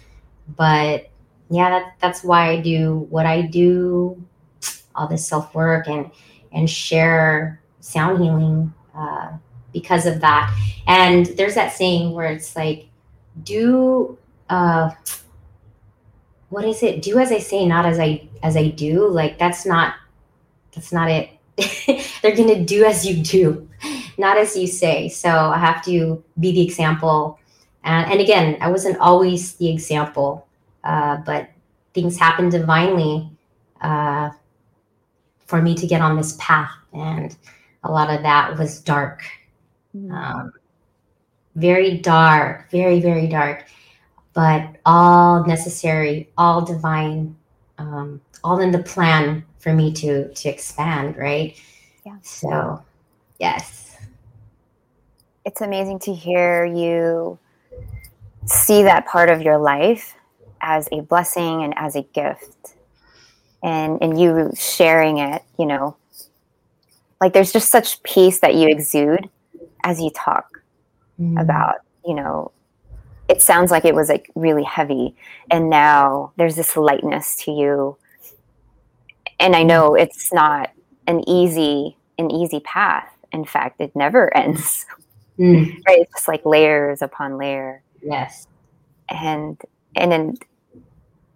but 0.56 1.11
yeah, 1.50 1.71
that, 1.71 1.94
that's 2.00 2.25
why 2.25 2.50
I 2.50 2.61
do 2.61 3.06
what 3.11 3.26
I 3.26 3.42
do, 3.42 4.23
all 4.94 5.09
this 5.09 5.26
self 5.26 5.54
work 5.54 5.88
and 5.88 6.11
and 6.52 6.68
share 6.68 7.62
sound 7.83 8.23
healing 8.23 8.73
uh, 8.95 9.33
because 9.73 10.07
of 10.07 10.21
that. 10.21 10.55
And 10.87 11.27
there's 11.37 11.55
that 11.55 11.73
saying 11.73 12.12
where 12.12 12.33
it's 12.33 12.57
like, 12.57 12.89
do 13.43 14.17
uh, 14.49 14.91
what 16.49 16.65
is 16.65 16.83
it? 16.83 17.03
Do 17.03 17.19
as 17.19 17.31
I 17.31 17.39
say, 17.39 17.67
not 17.67 17.85
as 17.85 17.99
I 17.99 18.29
as 18.43 18.57
I 18.57 18.69
do. 18.69 19.09
Like 19.09 19.39
that's 19.39 19.67
not 19.67 19.95
that's 20.73 20.93
not 20.93 21.11
it 21.11 21.31
they're 22.23 22.35
to 22.35 22.65
do 22.65 22.85
as 22.85 23.05
you 23.05 23.23
do, 23.23 23.69
not 24.19 24.37
as 24.39 24.57
you 24.57 24.67
say. 24.67 25.09
So 25.09 25.29
I 25.29 25.59
have 25.59 25.85
to 25.85 26.23
be 26.41 26.53
the 26.53 26.62
example. 26.62 27.39
And, 27.85 28.11
and 28.11 28.21
again, 28.21 28.57
I 28.61 28.71
wasn't 28.71 28.99
always 28.99 29.55
the 29.57 29.71
example, 29.71 30.47
uh, 30.85 31.19
but 31.19 31.51
things 31.95 32.19
happened 32.19 32.53
divinely 32.53 33.31
uh, 33.81 34.31
for 35.47 35.61
me 35.61 35.75
to 35.75 35.87
get 35.87 36.01
on 36.01 36.17
this 36.17 36.37
path. 36.39 36.71
And 36.93 37.37
a 37.85 37.91
lot 37.91 38.11
of 38.15 38.23
that 38.23 38.59
was 38.59 38.81
dark. 38.81 39.25
Hmm. 39.93 40.12
Um, 40.12 40.53
very 41.55 41.99
dark, 41.99 42.71
very, 42.71 43.01
very 43.01 43.27
dark, 43.27 43.67
but 44.33 44.77
all 44.87 45.45
necessary, 45.47 46.31
all 46.39 46.65
divine, 46.65 47.37
um, 47.79 48.21
all 48.45 48.61
in 48.61 48.71
the 48.71 48.83
plan 48.83 49.45
for 49.62 49.73
me 49.73 49.93
to 49.93 50.29
to 50.35 50.49
expand 50.49 51.17
right 51.17 51.61
yeah 52.05 52.17
so 52.23 52.83
yes 53.39 53.97
it's 55.45 55.61
amazing 55.61 55.99
to 55.99 56.12
hear 56.12 56.65
you 56.65 57.39
see 58.47 58.83
that 58.83 59.07
part 59.07 59.31
of 59.31 59.41
your 59.41 59.57
life 59.57 60.17
as 60.61 60.89
a 60.91 61.01
blessing 61.01 61.62
and 61.62 61.73
as 61.77 61.95
a 61.95 62.03
gift 62.03 62.75
and 63.62 64.03
and 64.03 64.21
you 64.21 64.51
sharing 64.57 65.19
it 65.19 65.43
you 65.59 65.67
know 65.67 65.97
like 67.23 67.33
there's 67.33 67.52
just 67.52 67.71
such 67.71 68.02
peace 68.02 68.41
that 68.41 68.55
you 68.55 68.69
exude 68.69 69.29
as 69.85 70.00
you 70.00 70.11
talk 70.11 70.62
mm. 71.19 71.41
about 71.41 71.76
you 72.05 72.14
know 72.14 72.50
it 73.29 73.41
sounds 73.41 73.71
like 73.71 73.85
it 73.85 73.95
was 73.95 74.09
like 74.09 74.31
really 74.35 74.64
heavy 74.64 75.14
and 75.50 75.71
now 75.71 76.33
there's 76.37 76.57
this 76.57 76.76
lightness 76.76 77.37
to 77.37 77.50
you 77.50 77.97
and 79.43 79.57
I 79.57 79.64
know 79.64 79.95
it's 79.95 80.33
not 80.33 80.71
an 81.07 81.29
easy 81.29 81.97
an 82.19 82.31
easy 82.31 82.61
path. 82.61 83.09
In 83.33 83.45
fact, 83.45 83.81
it 83.81 83.95
never 83.95 84.35
ends. 84.37 84.87
Mm. 85.38 85.76
Right? 85.87 86.00
It's 86.00 86.12
just 86.14 86.29
like 86.29 86.47
layers 86.47 87.02
upon 87.02 87.37
layer. 87.37 87.83
Yes. 88.02 88.47
And 89.09 89.61
and 89.97 90.12
then 90.12 90.35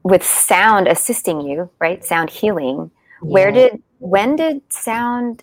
with 0.02 0.24
sound 0.24 0.86
assisting 0.86 1.40
you, 1.40 1.68
right? 1.80 2.04
Sound 2.04 2.30
healing. 2.30 2.90
Yeah. 3.22 3.28
Where 3.28 3.50
did 3.50 3.82
when 3.98 4.36
did 4.36 4.62
sound, 4.68 5.42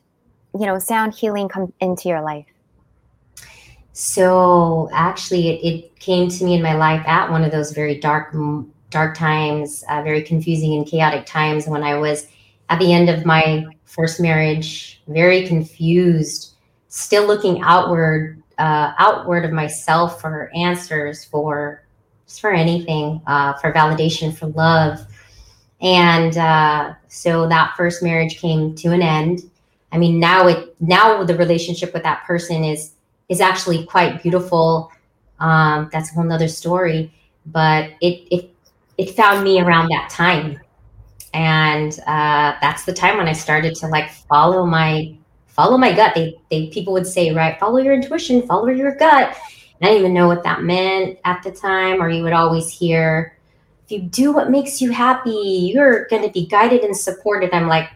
you 0.54 0.66
know, 0.66 0.80
sound 0.80 1.14
healing 1.14 1.50
come 1.50 1.74
into 1.80 2.10
your 2.10 2.22
life? 2.22 2.46
So 3.94 4.90
actually, 4.92 5.50
it, 5.50 5.74
it 5.74 6.00
came 6.00 6.30
to 6.30 6.44
me 6.44 6.56
in 6.56 6.62
my 6.62 6.76
life 6.76 7.04
at 7.06 7.30
one 7.30 7.44
of 7.44 7.52
those 7.52 7.72
very 7.72 8.00
dark, 8.00 8.36
dark 8.90 9.16
times, 9.16 9.84
uh, 9.90 10.02
very 10.02 10.24
confusing 10.24 10.74
and 10.76 10.86
chaotic 10.86 11.26
times 11.26 11.68
when 11.68 11.84
I 11.84 11.98
was 11.98 12.28
at 12.70 12.80
the 12.80 12.92
end 12.92 13.10
of 13.10 13.26
my 13.26 13.66
first 13.86 14.20
marriage, 14.20 15.02
very 15.08 15.48
confused, 15.48 16.54
still 16.88 17.28
looking 17.28 17.62
outward, 17.62 18.42
uh, 18.58 18.94
outward 18.98 19.46
of 19.46 19.52
myself 19.52 20.20
for 20.20 20.50
answers, 20.56 21.24
for 21.26 21.84
just 22.28 22.42
for 22.42 22.52
anything, 22.52 23.22
uh, 23.28 23.54
for 23.54 23.72
validation, 23.72 24.36
for 24.36 24.48
love. 24.48 25.00
And 25.82 26.38
uh, 26.38 26.94
so 27.10 27.48
that 27.50 27.76
first 27.76 28.02
marriage 28.02 28.40
came 28.40 28.74
to 28.76 28.92
an 28.92 29.02
end. 29.02 29.52
I 29.94 29.98
mean, 29.98 30.20
now 30.20 30.48
it 30.48 30.76
now 30.82 31.24
the 31.24 31.38
relationship 31.38 31.94
with 31.94 32.04
that 32.04 32.26
person 32.26 32.64
is 32.64 32.94
is 33.30 33.40
actually 33.40 33.86
quite 33.86 34.22
beautiful. 34.22 34.92
Um, 35.40 35.90
that's 35.92 36.12
a 36.12 36.16
whole 36.16 36.24
nother 36.24 36.50
story. 36.50 37.14
But 37.46 37.92
it 38.02 38.28
it 38.32 38.50
it 38.98 39.12
found 39.12 39.44
me 39.44 39.62
around 39.62 39.90
that 39.90 40.10
time 40.10 40.60
and 41.34 42.00
uh, 42.06 42.56
that's 42.62 42.86
the 42.86 42.94
time 42.94 43.18
when 43.18 43.28
I 43.28 43.34
started 43.34 43.76
to 43.76 43.88
like 43.88 44.12
follow 44.12 44.66
my 44.66 45.16
follow 45.48 45.78
my 45.78 45.94
gut. 45.94 46.14
They 46.16 46.36
they 46.50 46.68
people 46.68 46.94
would 46.94 47.08
say 47.08 47.34
right, 47.34 47.60
follow 47.60 47.78
your 47.80 47.94
intuition, 47.94 48.46
follow 48.46 48.68
your 48.68 48.96
gut. 48.96 49.36
And 49.82 49.90
I 49.90 49.94
didn't 49.94 50.00
even 50.00 50.14
know 50.14 50.28
what 50.28 50.44
that 50.44 50.64
meant 50.64 51.20
at 51.26 51.42
the 51.44 51.52
time. 51.52 52.02
Or 52.02 52.10
you 52.10 52.24
would 52.24 52.34
always 52.34 52.70
hear, 52.70 53.38
if 53.86 53.92
you 53.92 54.02
do 54.04 54.32
what 54.32 54.52
makes 54.52 54.82
you 54.82 54.92
happy, 54.92 55.72
you're 55.74 56.06
going 56.08 56.22
to 56.22 56.30
be 56.30 56.46
guided 56.46 56.84
and 56.84 56.96
supported. 56.96 57.54
I'm 57.54 57.68
like, 57.68 57.90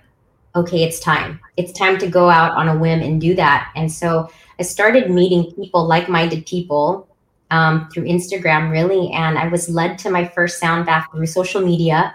okay, 0.58 0.84
it's 0.84 1.00
time. 1.00 1.40
It's 1.56 1.72
time 1.72 1.98
to 2.00 2.08
go 2.08 2.30
out 2.30 2.52
on 2.52 2.68
a 2.68 2.78
whim 2.78 3.02
and 3.02 3.20
do 3.20 3.36
that. 3.36 3.72
And 3.76 3.92
so 3.92 4.30
I 4.60 4.64
started 4.64 5.10
meeting 5.10 5.52
people, 5.54 5.86
like 5.86 6.10
minded 6.10 6.46
people, 6.46 7.08
um, 7.52 7.90
through 7.90 8.04
Instagram, 8.04 8.72
really. 8.72 9.12
And 9.12 9.38
I 9.38 9.48
was 9.48 9.70
led 9.70 9.98
to 10.00 10.10
my 10.10 10.28
first 10.28 10.60
sound 10.60 10.86
bath 10.86 11.08
through 11.12 11.28
social 11.28 11.62
media 11.62 12.14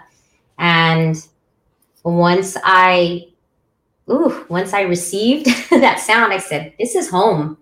and 0.57 1.15
once 2.03 2.57
I, 2.63 3.27
ooh, 4.09 4.45
once 4.49 4.73
I 4.73 4.81
received 4.81 5.45
that 5.69 5.99
sound, 5.99 6.33
I 6.33 6.37
said, 6.37 6.73
this 6.79 6.95
is 6.95 7.09
home. 7.09 7.57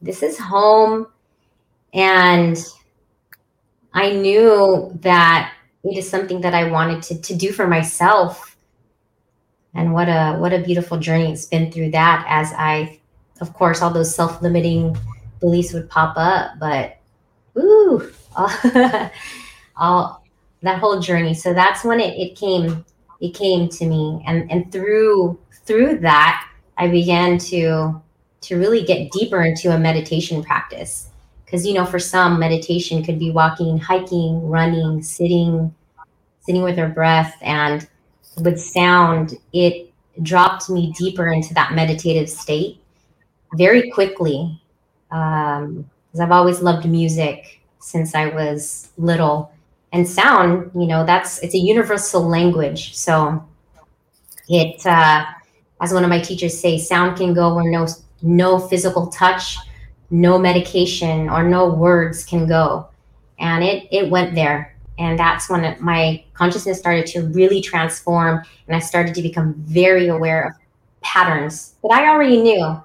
This 0.00 0.22
is 0.22 0.38
home. 0.38 1.06
And 1.92 2.56
I 3.92 4.12
knew 4.12 4.96
that 5.02 5.52
it 5.82 5.96
is 5.96 6.08
something 6.08 6.40
that 6.42 6.54
I 6.54 6.70
wanted 6.70 7.02
to, 7.04 7.20
to 7.20 7.34
do 7.34 7.52
for 7.52 7.66
myself. 7.66 8.49
And 9.74 9.92
what 9.92 10.08
a 10.08 10.36
what 10.38 10.52
a 10.52 10.58
beautiful 10.58 10.98
journey 10.98 11.32
it's 11.32 11.46
been 11.46 11.70
through 11.70 11.92
that 11.92 12.24
as 12.28 12.52
I 12.56 13.00
of 13.40 13.52
course 13.52 13.82
all 13.82 13.90
those 13.90 14.14
self-limiting 14.14 14.96
beliefs 15.38 15.72
would 15.72 15.88
pop 15.88 16.14
up, 16.16 16.52
but 16.58 16.98
ooh, 17.56 18.12
all, 18.36 18.50
all 19.76 20.24
that 20.62 20.78
whole 20.78 21.00
journey. 21.00 21.34
So 21.34 21.54
that's 21.54 21.84
when 21.84 22.00
it, 22.00 22.18
it 22.18 22.36
came 22.36 22.84
it 23.20 23.34
came 23.34 23.68
to 23.68 23.86
me 23.86 24.22
and 24.26 24.50
and 24.50 24.70
through 24.72 25.38
through 25.64 25.98
that 25.98 26.46
I 26.76 26.88
began 26.88 27.38
to 27.38 28.00
to 28.42 28.56
really 28.56 28.82
get 28.82 29.12
deeper 29.12 29.42
into 29.42 29.74
a 29.74 29.78
meditation 29.78 30.42
practice 30.42 31.08
because 31.44 31.66
you 31.66 31.74
know 31.74 31.84
for 31.84 31.98
some 31.98 32.38
meditation 32.38 33.02
could 33.02 33.18
be 33.18 33.30
walking 33.30 33.78
hiking 33.78 34.48
running 34.48 35.02
sitting 35.02 35.74
sitting 36.40 36.62
with 36.62 36.78
our 36.78 36.88
breath 36.88 37.36
and 37.42 37.86
with 38.42 38.60
sound 38.60 39.34
it 39.52 39.92
dropped 40.22 40.68
me 40.68 40.92
deeper 40.98 41.28
into 41.32 41.54
that 41.54 41.72
meditative 41.72 42.28
state 42.28 42.80
very 43.54 43.90
quickly 43.90 44.60
um, 45.10 45.88
because 46.06 46.20
i've 46.20 46.32
always 46.32 46.60
loved 46.60 46.88
music 46.88 47.60
since 47.78 48.14
i 48.14 48.26
was 48.26 48.90
little 48.98 49.52
and 49.92 50.06
sound 50.06 50.70
you 50.74 50.86
know 50.86 51.04
that's 51.04 51.38
it's 51.38 51.54
a 51.54 51.58
universal 51.58 52.22
language 52.26 52.94
so 52.94 53.42
it 54.48 54.84
uh 54.86 55.24
as 55.80 55.92
one 55.94 56.04
of 56.04 56.10
my 56.10 56.20
teachers 56.20 56.58
say, 56.58 56.78
sound 56.78 57.16
can 57.16 57.34
go 57.34 57.54
where 57.54 57.70
no 57.70 57.86
no 58.22 58.58
physical 58.58 59.06
touch, 59.06 59.56
no 60.10 60.38
medication, 60.38 61.28
or 61.30 61.42
no 61.42 61.70
words 61.72 62.24
can 62.24 62.46
go. 62.46 62.88
And 63.38 63.64
it 63.64 63.88
it 63.90 64.10
went 64.10 64.34
there. 64.34 64.76
And 65.00 65.18
that's 65.18 65.48
when 65.48 65.76
my 65.80 66.22
consciousness 66.34 66.78
started 66.78 67.06
to 67.06 67.22
really 67.28 67.62
transform 67.62 68.44
and 68.66 68.76
I 68.76 68.80
started 68.80 69.14
to 69.14 69.22
become 69.22 69.54
very 69.54 70.08
aware 70.08 70.48
of 70.48 70.52
patterns 71.00 71.74
that 71.82 71.90
I 71.90 72.06
already 72.08 72.40
knew, 72.40 72.78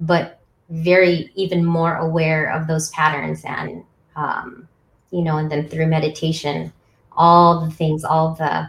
but 0.00 0.40
very 0.70 1.30
even 1.36 1.64
more 1.64 1.96
aware 1.96 2.52
of 2.52 2.66
those 2.66 2.90
patterns 2.90 3.42
and 3.44 3.84
um, 4.16 4.68
you 5.12 5.22
know, 5.22 5.36
and 5.38 5.50
then 5.50 5.68
through 5.68 5.86
meditation, 5.86 6.72
all 7.12 7.64
the 7.64 7.70
things, 7.70 8.04
all 8.04 8.34
the 8.34 8.68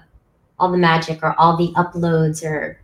all 0.60 0.72
the 0.72 0.78
magic 0.78 1.24
or 1.24 1.34
all 1.40 1.58
the 1.58 1.74
uploads 1.74 2.46
or 2.46 2.80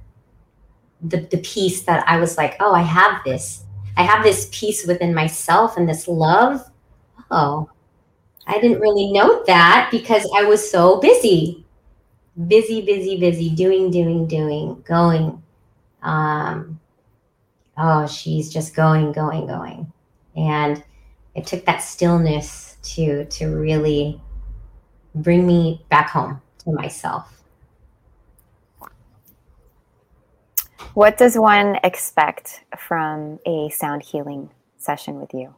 the, 1.01 1.17
the 1.17 1.37
piece 1.37 1.83
that 1.83 2.03
I 2.07 2.19
was 2.19 2.35
like, 2.35 2.55
oh, 2.59 2.73
I 2.73 2.81
have 2.81 3.23
this. 3.23 3.63
I 3.95 4.01
have 4.01 4.23
this 4.23 4.49
peace 4.51 4.87
within 4.87 5.13
myself 5.13 5.77
and 5.77 5.87
this 5.87 6.07
love. 6.07 6.61
Oh, 7.29 7.69
I 8.49 8.59
didn't 8.59 8.79
really 8.79 9.11
note 9.11 9.45
that 9.45 9.89
because 9.91 10.27
I 10.35 10.43
was 10.43 10.69
so 10.69 10.99
busy. 10.99 11.63
Busy, 12.47 12.81
busy, 12.81 13.19
busy, 13.19 13.51
doing, 13.51 13.91
doing, 13.91 14.27
doing, 14.27 14.83
going. 14.87 15.43
Um, 16.01 16.79
oh, 17.77 18.07
she's 18.07 18.51
just 18.51 18.75
going, 18.75 19.11
going, 19.11 19.45
going. 19.45 19.93
And 20.35 20.83
it 21.35 21.45
took 21.45 21.63
that 21.65 21.83
stillness 21.83 22.77
to 22.95 23.25
to 23.25 23.47
really 23.47 24.19
bring 25.13 25.45
me 25.45 25.85
back 25.89 26.09
home 26.09 26.41
to 26.63 26.71
myself. 26.71 27.43
What 30.95 31.17
does 31.17 31.37
one 31.37 31.77
expect 31.83 32.63
from 32.77 33.39
a 33.45 33.69
sound 33.69 34.01
healing 34.01 34.49
session 34.77 35.19
with 35.19 35.35
you? 35.35 35.53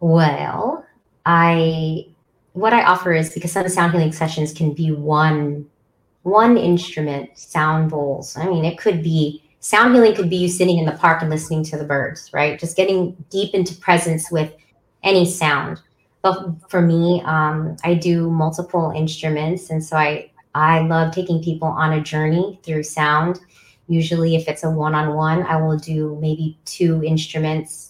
Well, 0.00 0.84
I 1.26 2.06
what 2.52 2.72
I 2.72 2.82
offer 2.84 3.12
is 3.12 3.32
because 3.32 3.52
some 3.52 3.68
sound 3.68 3.92
healing 3.92 4.12
sessions 4.12 4.52
can 4.52 4.72
be 4.72 4.90
one 4.92 5.66
one 6.22 6.56
instrument, 6.56 7.36
sound 7.38 7.90
bowls. 7.90 8.36
I 8.36 8.46
mean, 8.46 8.64
it 8.64 8.78
could 8.78 9.02
be 9.02 9.42
sound 9.60 9.94
healing 9.94 10.14
could 10.14 10.30
be 10.30 10.36
you 10.36 10.48
sitting 10.48 10.78
in 10.78 10.84
the 10.86 10.92
park 10.92 11.22
and 11.22 11.30
listening 11.30 11.64
to 11.64 11.76
the 11.76 11.84
birds, 11.84 12.30
right? 12.32 12.58
Just 12.58 12.76
getting 12.76 13.16
deep 13.30 13.54
into 13.54 13.74
presence 13.74 14.30
with 14.30 14.52
any 15.02 15.24
sound. 15.24 15.80
But 16.22 16.54
for 16.68 16.80
me, 16.80 17.22
um, 17.24 17.76
I 17.84 17.94
do 17.94 18.30
multiple 18.30 18.92
instruments, 18.94 19.70
and 19.70 19.82
so 19.82 19.96
I 19.96 20.30
I 20.54 20.80
love 20.80 21.12
taking 21.12 21.42
people 21.42 21.68
on 21.68 21.92
a 21.92 22.00
journey 22.00 22.58
through 22.62 22.82
sound. 22.84 23.40
Usually, 23.88 24.36
if 24.36 24.48
it's 24.48 24.64
a 24.64 24.70
one-on-one, 24.70 25.44
I 25.44 25.56
will 25.60 25.78
do 25.78 26.18
maybe 26.20 26.58
two 26.64 27.02
instruments, 27.04 27.87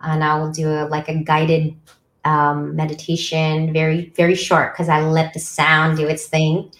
and 0.00 0.24
I 0.24 0.38
will 0.38 0.50
do 0.50 0.68
a, 0.68 0.86
like 0.88 1.08
a 1.08 1.14
guided 1.14 1.74
um, 2.24 2.76
meditation, 2.76 3.72
very 3.72 4.12
very 4.16 4.34
short, 4.34 4.72
because 4.72 4.88
I 4.88 5.00
let 5.00 5.32
the 5.32 5.40
sound 5.40 5.96
do 5.96 6.06
its 6.06 6.26
thing, 6.26 6.70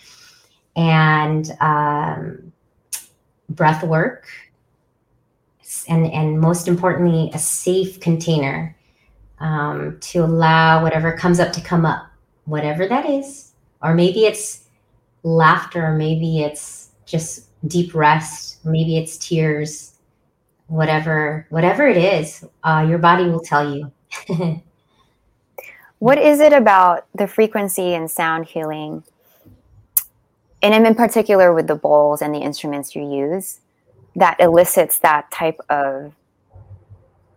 and 0.77 1.51
um, 1.61 2.53
breath 3.49 3.83
work, 3.83 4.27
and 5.89 6.07
and 6.13 6.41
most 6.41 6.69
importantly, 6.69 7.31
a 7.33 7.39
safe 7.39 8.01
container 8.01 8.77
um, 9.39 9.99
to 10.01 10.19
allow 10.19 10.83
whatever 10.83 11.17
comes 11.17 11.41
up 11.41 11.53
to 11.53 11.61
come 11.61 11.87
up, 11.87 12.07
whatever 12.45 12.87
that 12.87 13.09
is. 13.09 13.53
Or 13.83 13.95
maybe 13.95 14.27
it's 14.27 14.67
laughter, 15.23 15.87
or 15.87 15.97
maybe 15.97 16.43
it's 16.43 16.91
just 17.07 17.47
deep 17.67 17.95
rest, 17.95 18.65
maybe 18.65 18.99
it's 18.99 19.17
tears, 19.17 19.90
whatever, 20.71 21.47
whatever 21.51 21.87
it 21.87 21.97
is, 21.97 22.45
uh, 22.63 22.87
your 22.89 22.99
body 22.99 23.25
will 23.25 23.41
tell 23.41 23.75
you. 23.75 23.93
what 25.99 26.17
is 26.17 26.41
it 26.41 26.53
about 26.53 27.07
the 27.15 27.27
frequency 27.27 27.95
and 27.95 28.11
sound 28.11 28.47
healing? 28.47 29.03
And 30.63 30.75
i'm 30.75 30.85
in 30.85 30.95
particular 30.95 31.53
with 31.55 31.67
the 31.67 31.75
bowls 31.75 32.21
and 32.21 32.35
the 32.35 32.39
instruments 32.39 32.95
you 32.95 33.03
use 33.03 33.61
that 34.17 34.39
elicits 34.41 34.99
that 34.99 35.31
type 35.31 35.59
of 35.69 36.13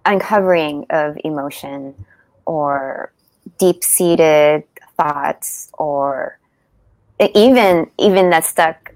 uncovering 0.06 0.86
of 0.90 1.18
emotion 1.24 2.06
or 2.46 3.14
deep 3.58 3.84
seated 3.84 4.64
thoughts 4.98 5.70
or 5.78 6.38
even 7.34 7.90
even 7.98 8.30
that 8.30 8.44
stuck 8.44 8.94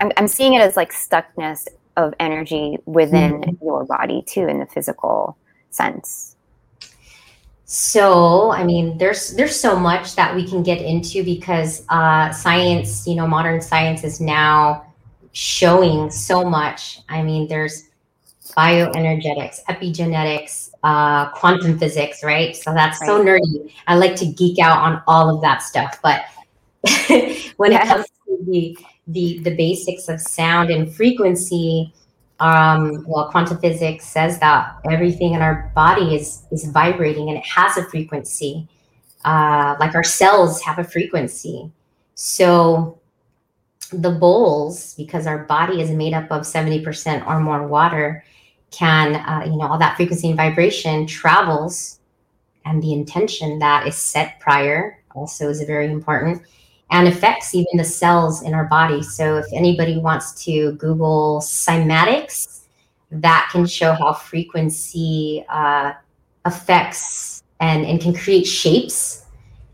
I'm, 0.00 0.10
I'm 0.16 0.26
seeing 0.26 0.54
it 0.54 0.60
as 0.60 0.76
like 0.76 0.92
stuckness 0.92 1.68
of 1.96 2.14
energy 2.20 2.78
within 2.86 3.40
mm-hmm. 3.40 3.64
your 3.64 3.84
body 3.84 4.22
too 4.26 4.46
in 4.46 4.58
the 4.58 4.66
physical 4.66 5.36
sense 5.70 6.36
so 7.64 8.50
i 8.52 8.64
mean 8.64 8.98
there's 8.98 9.34
there's 9.34 9.58
so 9.58 9.78
much 9.78 10.14
that 10.16 10.34
we 10.34 10.46
can 10.46 10.62
get 10.62 10.80
into 10.80 11.24
because 11.24 11.84
uh, 11.88 12.30
science 12.32 13.06
you 13.06 13.14
know 13.14 13.26
modern 13.26 13.60
science 13.60 14.04
is 14.04 14.20
now 14.20 14.84
showing 15.32 16.10
so 16.10 16.44
much 16.44 17.00
i 17.08 17.22
mean 17.22 17.48
there's 17.48 17.88
bioenergetics, 18.56 19.64
epigenetics, 19.68 20.70
uh, 20.82 21.30
quantum 21.30 21.78
physics, 21.78 22.22
right? 22.22 22.56
So 22.56 22.72
that's 22.72 23.00
right. 23.00 23.06
so 23.06 23.24
nerdy. 23.24 23.72
I 23.86 23.96
like 23.96 24.16
to 24.16 24.26
geek 24.26 24.58
out 24.58 24.78
on 24.78 25.02
all 25.06 25.34
of 25.34 25.42
that 25.42 25.62
stuff. 25.62 25.98
But 26.02 26.24
when 27.56 27.72
yes. 27.72 27.84
it 27.84 27.88
comes 27.88 28.06
to 28.06 28.38
the, 28.46 28.78
the 29.06 29.38
the 29.40 29.54
basics 29.54 30.08
of 30.08 30.20
sound 30.20 30.70
and 30.70 30.94
frequency, 30.94 31.92
um, 32.40 33.04
well, 33.06 33.30
quantum 33.30 33.58
physics 33.58 34.06
says 34.06 34.38
that 34.40 34.76
everything 34.90 35.34
in 35.34 35.42
our 35.42 35.70
body 35.74 36.14
is 36.14 36.44
is 36.50 36.64
vibrating 36.66 37.28
and 37.28 37.38
it 37.38 37.44
has 37.44 37.76
a 37.76 37.84
frequency. 37.84 38.68
Uh, 39.24 39.76
like 39.78 39.94
our 39.94 40.02
cells 40.02 40.60
have 40.62 40.78
a 40.80 40.84
frequency. 40.84 41.70
So 42.14 43.00
the 43.92 44.10
bowls, 44.10 44.94
because 44.94 45.26
our 45.26 45.44
body 45.44 45.80
is 45.80 45.90
made 45.90 46.12
up 46.12 46.30
of 46.32 46.42
70% 46.42 47.24
or 47.28 47.38
more 47.38 47.66
water, 47.68 48.24
can, 48.72 49.14
uh, 49.14 49.44
you 49.44 49.56
know, 49.56 49.68
all 49.68 49.78
that 49.78 49.96
frequency 49.96 50.28
and 50.28 50.36
vibration 50.36 51.06
travels, 51.06 52.00
and 52.64 52.82
the 52.82 52.92
intention 52.92 53.60
that 53.60 53.86
is 53.86 53.94
set 53.94 54.40
prior 54.40 54.98
also 55.14 55.48
is 55.48 55.62
very 55.62 55.86
important 55.86 56.42
and 56.92 57.08
affects 57.08 57.54
even 57.54 57.78
the 57.78 57.84
cells 57.84 58.42
in 58.42 58.52
our 58.52 58.66
body. 58.66 59.02
So 59.02 59.38
if 59.38 59.46
anybody 59.52 59.98
wants 59.98 60.44
to 60.44 60.72
Google 60.72 61.40
cymatics, 61.40 62.60
that 63.10 63.48
can 63.50 63.66
show 63.66 63.94
how 63.94 64.12
frequency 64.12 65.44
uh, 65.48 65.94
affects 66.44 67.42
and, 67.60 67.86
and 67.86 67.98
can 67.98 68.14
create 68.14 68.46
shapes. 68.46 69.24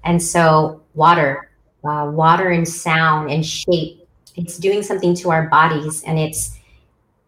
And 0.04 0.22
so 0.22 0.80
water, 0.94 1.50
uh, 1.84 2.08
water 2.14 2.50
and 2.50 2.66
sound 2.66 3.32
and 3.32 3.44
shape, 3.44 4.06
it's 4.36 4.56
doing 4.56 4.84
something 4.84 5.14
to 5.16 5.30
our 5.30 5.48
bodies 5.48 6.04
and 6.04 6.18
it's 6.18 6.56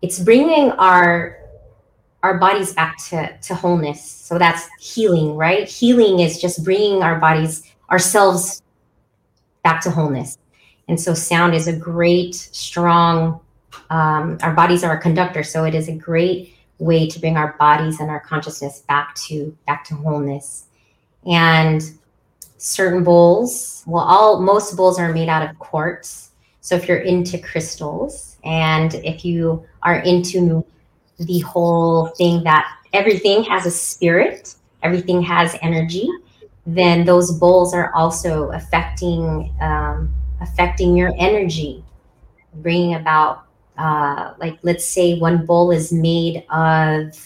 it's 0.03 0.21
bringing 0.21 0.71
our 0.73 1.37
our 2.23 2.39
bodies 2.39 2.73
back 2.75 2.97
to, 3.09 3.37
to 3.39 3.55
wholeness. 3.55 4.03
So 4.03 4.39
that's 4.39 4.69
healing, 4.79 5.35
right? 5.35 5.69
Healing 5.69 6.21
is 6.21 6.41
just 6.41 6.63
bringing 6.63 7.03
our 7.03 7.19
bodies, 7.19 7.65
ourselves 7.91 8.63
back 9.63 9.81
to 9.83 9.91
wholeness. 9.91 10.39
And 10.89 11.01
so 11.01 11.15
sound 11.15 11.55
is 11.55 11.69
a 11.69 11.77
great, 11.77 12.35
strong, 12.35 13.41
um, 13.91 14.39
our 14.43 14.55
bodies 14.55 14.83
are 14.83 14.97
a 14.97 15.01
conductor. 15.01 15.43
So 15.43 15.65
it 15.65 15.75
is 15.75 15.89
a 15.89 15.95
great 15.95 16.55
way 16.79 17.07
to 17.09 17.21
bring 17.21 17.37
our 17.37 17.55
bodies 17.59 18.01
and 18.01 18.11
our 18.11 18.21
consciousness 18.21 18.81
back 18.81 19.15
to 19.15 19.57
back 19.67 19.85
to 19.85 19.95
wholeness. 19.95 20.67
And 21.27 21.83
certain 22.57 23.05
bowls, 23.05 23.85
well, 23.87 24.03
all 24.03 24.41
most 24.41 24.77
bowls 24.77 24.99
are 24.99 25.13
made 25.13 25.29
out 25.29 25.49
of 25.49 25.59
quartz. 25.59 26.31
So 26.61 26.75
if 26.75 26.89
you're 26.89 26.99
into 26.99 27.39
crystals 27.39 28.37
and 28.45 28.95
if 28.95 29.25
you 29.25 29.65
are 29.83 30.01
into 30.01 30.65
the 31.19 31.41
whole 31.41 32.09
thing 32.09 32.43
that 32.45 32.67
everything 32.93 33.45
has 33.45 33.67
a 33.67 33.71
spirit, 33.71 34.55
everything 34.83 35.23
has 35.23 35.57
energy, 35.63 36.09
then 36.67 37.05
those 37.05 37.33
bowls 37.39 37.75
are 37.75 37.93
also 37.95 38.51
affecting 38.51 39.55
um, 39.61 40.13
affecting 40.41 40.97
your 40.97 41.13
energy, 41.19 41.85
bringing 42.55 42.95
about 42.95 43.45
uh, 43.79 44.35
like 44.39 44.59
let's 44.63 44.85
say 44.85 45.19
one 45.19 45.47
bowl 45.47 45.71
is 45.71 45.93
made 45.93 46.45
of 46.51 47.17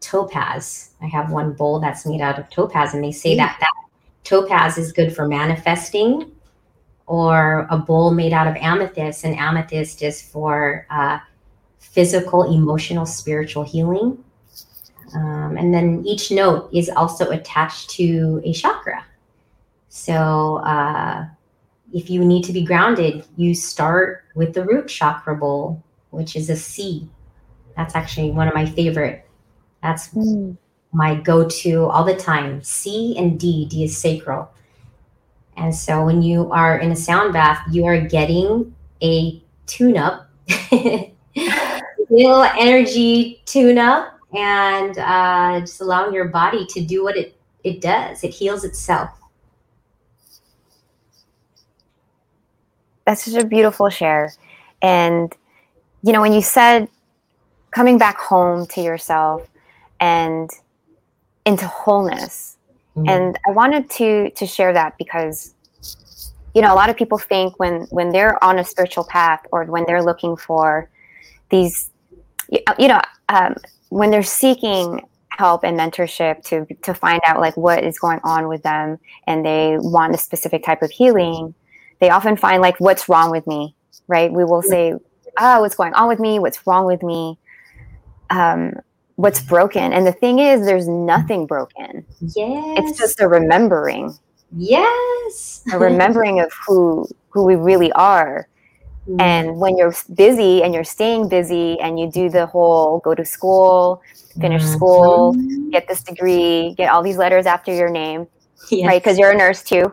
topaz. 0.00 0.90
I 1.00 1.06
have 1.06 1.30
one 1.30 1.52
bowl 1.52 1.80
that's 1.80 2.06
made 2.06 2.20
out 2.20 2.38
of 2.38 2.50
topaz, 2.50 2.94
and 2.94 3.02
they 3.02 3.12
say 3.12 3.34
mm. 3.34 3.38
that 3.38 3.56
that 3.60 3.72
topaz 4.24 4.78
is 4.78 4.92
good 4.92 5.14
for 5.14 5.26
manifesting, 5.28 6.32
or 7.06 7.66
a 7.70 7.78
bowl 7.78 8.10
made 8.10 8.32
out 8.32 8.46
of 8.48 8.56
amethyst, 8.56 9.24
and 9.24 9.36
amethyst 9.36 10.02
is 10.02 10.20
for 10.20 10.86
uh, 10.90 11.18
physical, 11.78 12.52
emotional, 12.52 13.06
spiritual 13.06 13.62
healing. 13.62 14.22
Um, 15.14 15.56
and 15.56 15.72
then 15.72 16.02
each 16.04 16.30
note 16.30 16.68
is 16.72 16.88
also 16.90 17.30
attached 17.30 17.90
to 17.90 18.40
a 18.44 18.52
chakra. 18.52 19.04
So, 19.88 20.56
uh, 20.56 21.26
if 21.92 22.10
you 22.10 22.24
need 22.24 22.44
to 22.44 22.52
be 22.52 22.64
grounded, 22.64 23.24
you 23.36 23.54
start 23.54 24.24
with 24.34 24.52
the 24.52 24.64
root 24.64 24.88
chakra 24.88 25.36
bowl, 25.36 25.82
which 26.10 26.36
is 26.36 26.50
a 26.50 26.56
C. 26.56 27.08
That's 27.76 27.94
actually 27.94 28.32
one 28.32 28.48
of 28.48 28.54
my 28.54 28.66
favorite. 28.66 29.24
That's 29.82 30.08
mm. 30.08 30.56
my 30.92 31.14
go 31.14 31.48
to 31.48 31.86
all 31.86 32.04
the 32.04 32.16
time. 32.16 32.62
C 32.62 33.16
and 33.16 33.38
D. 33.38 33.66
D 33.66 33.84
is 33.84 33.96
sacral. 33.96 34.50
And 35.56 35.74
so 35.74 36.04
when 36.04 36.22
you 36.22 36.50
are 36.52 36.78
in 36.78 36.92
a 36.92 36.96
sound 36.96 37.32
bath, 37.32 37.62
you 37.70 37.86
are 37.86 38.00
getting 38.00 38.74
a 39.02 39.42
tune 39.66 39.96
up, 39.96 40.28
little 42.10 42.44
energy 42.58 43.42
tune 43.46 43.78
up, 43.78 44.15
and 44.36 44.98
uh, 44.98 45.60
just 45.60 45.80
allowing 45.80 46.12
your 46.12 46.26
body 46.28 46.66
to 46.66 46.80
do 46.84 47.02
what 47.02 47.16
it, 47.16 47.34
it 47.64 47.80
does. 47.80 48.22
It 48.22 48.34
heals 48.34 48.64
itself. 48.64 49.10
That's 53.06 53.24
such 53.24 53.42
a 53.42 53.46
beautiful 53.46 53.88
share. 53.88 54.32
And, 54.82 55.34
you 56.02 56.12
know, 56.12 56.20
when 56.20 56.34
you 56.34 56.42
said 56.42 56.88
coming 57.70 57.96
back 57.98 58.18
home 58.18 58.66
to 58.66 58.82
yourself 58.82 59.48
and 60.00 60.50
into 61.46 61.66
wholeness, 61.66 62.58
mm-hmm. 62.94 63.08
and 63.08 63.38
I 63.46 63.52
wanted 63.52 63.88
to 63.90 64.30
to 64.30 64.46
share 64.46 64.72
that 64.72 64.98
because 64.98 65.54
you 66.54 66.62
know 66.62 66.72
a 66.72 66.74
lot 66.74 66.90
of 66.90 66.96
people 66.96 67.18
think 67.18 67.58
when 67.58 67.82
when 67.90 68.10
they're 68.10 68.42
on 68.42 68.58
a 68.58 68.64
spiritual 68.64 69.04
path 69.04 69.46
or 69.52 69.64
when 69.64 69.84
they're 69.86 70.02
looking 70.02 70.36
for 70.36 70.90
these 71.50 71.90
you 72.78 72.88
know 72.88 73.00
um, 73.28 73.54
when 73.88 74.10
they're 74.10 74.22
seeking 74.22 75.00
help 75.30 75.64
and 75.64 75.78
mentorship 75.78 76.42
to 76.44 76.66
to 76.82 76.94
find 76.94 77.20
out 77.26 77.40
like 77.40 77.56
what 77.56 77.84
is 77.84 77.98
going 77.98 78.20
on 78.24 78.48
with 78.48 78.62
them 78.62 78.98
and 79.26 79.44
they 79.44 79.76
want 79.78 80.14
a 80.14 80.18
specific 80.18 80.64
type 80.64 80.80
of 80.80 80.90
healing 80.90 81.54
they 82.00 82.08
often 82.08 82.36
find 82.36 82.62
like 82.62 82.78
what's 82.80 83.06
wrong 83.08 83.30
with 83.30 83.46
me 83.46 83.76
right? 84.08 84.32
We 84.32 84.44
will 84.44 84.62
say 84.62 84.94
oh 85.38 85.60
what's 85.60 85.74
going 85.74 85.94
on 85.94 86.08
with 86.08 86.18
me? 86.18 86.38
What's 86.38 86.66
wrong 86.66 86.86
with 86.86 87.02
me? 87.02 87.38
Um, 88.30 88.74
what's 89.16 89.40
broken? 89.40 89.92
And 89.92 90.06
the 90.06 90.12
thing 90.12 90.38
is 90.38 90.64
there's 90.64 90.88
nothing 90.88 91.46
broken. 91.46 92.04
Yes. 92.20 92.78
it's 92.78 92.98
just 92.98 93.20
a 93.20 93.28
remembering. 93.28 94.16
Yes. 94.56 95.62
A 95.72 95.78
remembering 95.78 96.40
of 96.40 96.52
who 96.66 97.06
who 97.30 97.44
we 97.44 97.56
really 97.56 97.92
are 97.92 98.48
mm-hmm. 99.08 99.20
and 99.20 99.58
when 99.58 99.76
you're 99.76 99.94
busy 100.14 100.62
and 100.62 100.74
you're 100.74 100.84
staying 100.84 101.28
busy 101.28 101.78
and 101.80 101.98
you 101.98 102.10
do 102.10 102.28
the 102.28 102.46
whole 102.46 103.00
go 103.00 103.14
to 103.14 103.24
school 103.24 104.02
finish 104.40 104.62
mm-hmm. 104.62 104.72
school 104.72 105.34
get 105.70 105.86
this 105.88 106.02
degree 106.02 106.74
get 106.76 106.90
all 106.90 107.02
these 107.02 107.16
letters 107.16 107.46
after 107.46 107.72
your 107.72 107.90
name 107.90 108.26
yes. 108.70 108.86
right 108.86 109.02
because 109.02 109.18
you're 109.18 109.32
a 109.32 109.36
nurse 109.36 109.62
too 109.62 109.92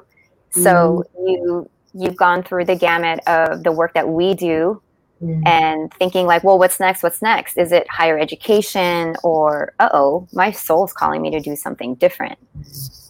so 0.51 1.05
mm-hmm. 1.15 1.27
you 1.27 1.69
you've 1.93 2.17
gone 2.17 2.43
through 2.43 2.65
the 2.65 2.75
gamut 2.75 3.19
of 3.27 3.63
the 3.63 3.71
work 3.71 3.93
that 3.93 4.07
we 4.07 4.33
do 4.33 4.81
mm-hmm. 5.21 5.45
and 5.45 5.93
thinking 5.93 6.25
like 6.25 6.43
well 6.43 6.57
what's 6.57 6.79
next 6.79 7.03
what's 7.03 7.21
next 7.21 7.57
is 7.57 7.71
it 7.71 7.87
higher 7.89 8.17
education 8.17 9.15
or 9.23 9.73
uh-oh 9.79 10.27
my 10.33 10.51
soul's 10.51 10.93
calling 10.93 11.21
me 11.21 11.29
to 11.29 11.39
do 11.39 11.55
something 11.55 11.95
different 11.95 12.37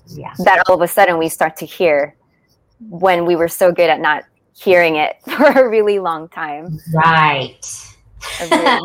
yeah. 0.07 0.33
that 0.39 0.61
all 0.67 0.75
of 0.75 0.81
a 0.81 0.87
sudden 0.87 1.17
we 1.17 1.29
start 1.29 1.55
to 1.57 1.65
hear 1.65 2.15
when 2.89 3.25
we 3.25 3.35
were 3.35 3.47
so 3.47 3.71
good 3.71 3.89
at 3.89 3.99
not 3.99 4.23
hearing 4.53 4.95
it 4.95 5.17
for 5.23 5.45
a 5.45 5.69
really 5.69 5.99
long 5.99 6.27
time 6.29 6.79
right 6.93 7.59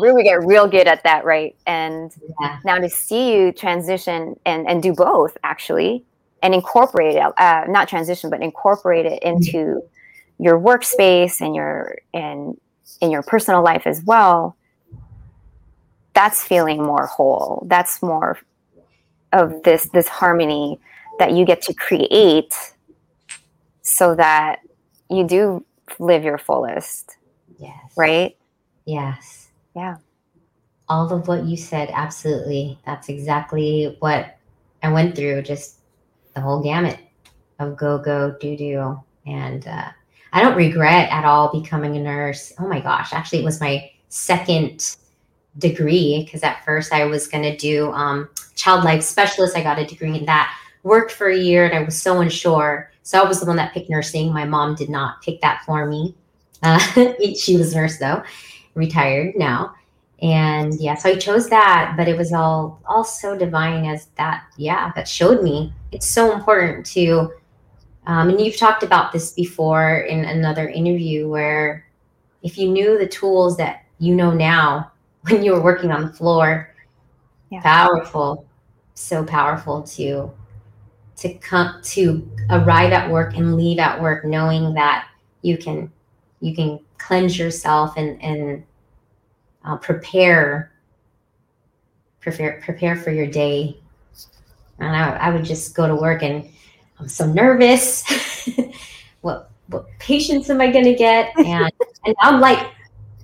we, 0.01 0.11
we 0.11 0.23
get 0.23 0.45
real 0.45 0.67
good 0.67 0.87
at 0.87 1.03
that 1.03 1.23
right 1.25 1.55
and 1.65 2.11
yeah. 2.41 2.59
now 2.65 2.77
to 2.77 2.89
see 2.89 3.33
you 3.33 3.51
transition 3.51 4.37
and 4.45 4.67
and 4.67 4.83
do 4.83 4.93
both 4.93 5.37
actually 5.43 6.03
and 6.41 6.53
incorporate 6.53 7.15
it 7.15 7.39
uh, 7.39 7.63
not 7.67 7.87
transition 7.87 8.29
but 8.29 8.41
incorporate 8.41 9.05
it 9.05 9.21
into 9.23 9.57
mm-hmm. 9.57 10.43
your 10.43 10.59
workspace 10.59 11.41
and 11.41 11.55
your 11.55 11.97
and 12.13 12.59
in 13.01 13.11
your 13.11 13.23
personal 13.23 13.63
life 13.63 13.83
as 13.85 14.03
well 14.03 14.55
that's 16.13 16.43
feeling 16.43 16.83
more 16.83 17.05
whole 17.05 17.65
that's 17.67 18.01
more 18.01 18.37
of 19.31 19.63
this 19.63 19.89
this 19.89 20.07
harmony 20.07 20.79
that 21.19 21.33
you 21.33 21.45
get 21.45 21.61
to 21.61 21.73
create 21.73 22.73
so 23.81 24.15
that 24.15 24.59
you 25.09 25.23
do 25.23 25.65
live 25.99 26.23
your 26.23 26.37
fullest 26.37 27.17
yes. 27.59 27.93
right? 27.95 28.37
Yes. 28.85 29.49
Yeah. 29.75 29.97
All 30.87 31.11
of 31.11 31.27
what 31.27 31.45
you 31.45 31.57
said 31.57 31.89
absolutely. 31.93 32.79
That's 32.85 33.09
exactly 33.09 33.95
what 33.99 34.35
i 34.81 34.91
went 34.91 35.13
through 35.13 35.41
just 35.41 35.79
the 36.35 36.41
whole 36.41 36.63
gamut 36.63 36.97
of 37.59 37.75
go 37.75 37.97
go 37.97 38.35
do 38.39 38.55
do. 38.57 38.99
And 39.25 39.67
uh, 39.67 39.89
i 40.33 40.41
don't 40.41 40.55
regret 40.55 41.09
at 41.11 41.25
all 41.25 41.51
becoming 41.51 41.97
a 41.97 41.99
nurse. 41.99 42.53
Oh 42.59 42.67
my 42.67 42.79
gosh 42.79 43.13
actually 43.13 43.39
it 43.39 43.45
was 43.45 43.61
my 43.61 43.91
second 44.09 44.95
degree 45.57 46.23
because 46.23 46.41
at 46.43 46.63
first 46.63 46.93
i 46.93 47.05
was 47.05 47.27
going 47.27 47.43
to 47.43 47.57
do 47.57 47.91
um, 47.91 48.29
child 48.55 48.83
life 48.83 49.03
specialist. 49.03 49.55
I 49.55 49.63
got 49.63 49.79
a 49.79 49.85
degree 49.85 50.17
in 50.17 50.25
that 50.25 50.55
worked 50.83 51.11
for 51.11 51.27
a 51.27 51.37
year 51.37 51.65
and 51.65 51.75
i 51.77 51.83
was 51.83 52.01
so 52.01 52.21
unsure 52.21 52.88
so 53.03 53.21
i 53.21 53.27
was 53.27 53.39
the 53.39 53.45
one 53.45 53.55
that 53.55 53.73
picked 53.73 53.89
nursing. 53.89 54.31
My 54.33 54.45
mom 54.45 54.75
did 54.75 54.89
not 54.89 55.21
pick 55.21 55.41
that 55.41 55.63
for 55.65 55.85
me. 55.85 56.15
Uh, 56.61 56.79
she 57.39 57.57
was 57.57 57.73
a 57.73 57.77
nurse 57.77 57.97
though 57.97 58.23
retired 58.75 59.35
now. 59.35 59.75
And 60.21 60.73
yeah 60.79 60.95
so 60.95 61.09
i 61.09 61.15
chose 61.15 61.49
that 61.49 61.93
but 61.95 62.07
it 62.07 62.17
was 62.17 62.33
all 62.33 62.81
all 62.85 63.03
so 63.03 63.37
divine 63.37 63.85
as 63.85 64.07
that 64.17 64.43
yeah 64.57 64.91
that 64.95 65.07
showed 65.07 65.43
me. 65.43 65.73
It's 65.91 66.07
so 66.07 66.33
important 66.33 66.85
to 66.87 67.31
um, 68.07 68.29
and 68.29 68.41
you've 68.41 68.57
talked 68.57 68.83
about 68.83 69.11
this 69.11 69.33
before 69.33 69.99
in 69.99 70.25
another 70.25 70.67
interview 70.67 71.27
where 71.27 71.85
if 72.41 72.57
you 72.57 72.69
knew 72.69 72.97
the 72.97 73.07
tools 73.07 73.55
that 73.57 73.85
you 73.99 74.15
know 74.15 74.31
now 74.31 74.91
when 75.29 75.43
you 75.43 75.53
were 75.53 75.61
working 75.61 75.91
on 75.91 76.01
the 76.01 76.13
floor 76.13 76.73
yeah. 77.49 77.61
powerful 77.61 78.45
so 78.93 79.23
powerful 79.23 79.81
to 79.83 80.31
to 81.19 81.33
come 81.35 81.81
to 81.83 82.29
arrive 82.49 82.93
at 82.93 83.09
work 83.09 83.35
and 83.35 83.55
leave 83.55 83.77
at 83.77 84.01
work 84.01 84.23
knowing 84.23 84.73
that 84.73 85.07
you 85.41 85.57
can 85.57 85.91
you 86.39 86.55
can 86.55 86.79
cleanse 86.97 87.37
yourself 87.37 87.93
and 87.97 88.21
and 88.21 88.63
uh, 89.65 89.75
prepare 89.77 90.71
prepare 92.21 92.61
prepare 92.63 92.95
for 92.95 93.11
your 93.11 93.27
day. 93.27 93.77
And 94.79 94.95
I, 94.95 95.09
I 95.17 95.29
would 95.31 95.43
just 95.43 95.75
go 95.75 95.87
to 95.87 95.95
work 95.95 96.23
and 96.23 96.49
i'm 96.99 97.07
so 97.07 97.25
nervous. 97.25 98.03
What 99.21 99.51
what 99.67 99.85
patients 99.99 100.49
am 100.49 100.61
i 100.61 100.71
going 100.71 100.85
to 100.85 100.95
get? 100.95 101.33
And 101.37 101.71
and 102.05 102.15
i'm 102.21 102.39
like 102.39 102.65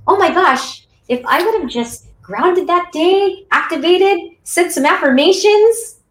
oh 0.07 0.17
my 0.17 0.29
gosh 0.29 0.85
if 1.07 1.25
i 1.25 1.41
would 1.41 1.61
have 1.61 1.69
just 1.69 2.07
grounded 2.21 2.67
that 2.67 2.91
day 2.91 3.45
activated 3.51 4.35
said 4.43 4.69
some 4.71 4.85
affirmations 4.85 6.01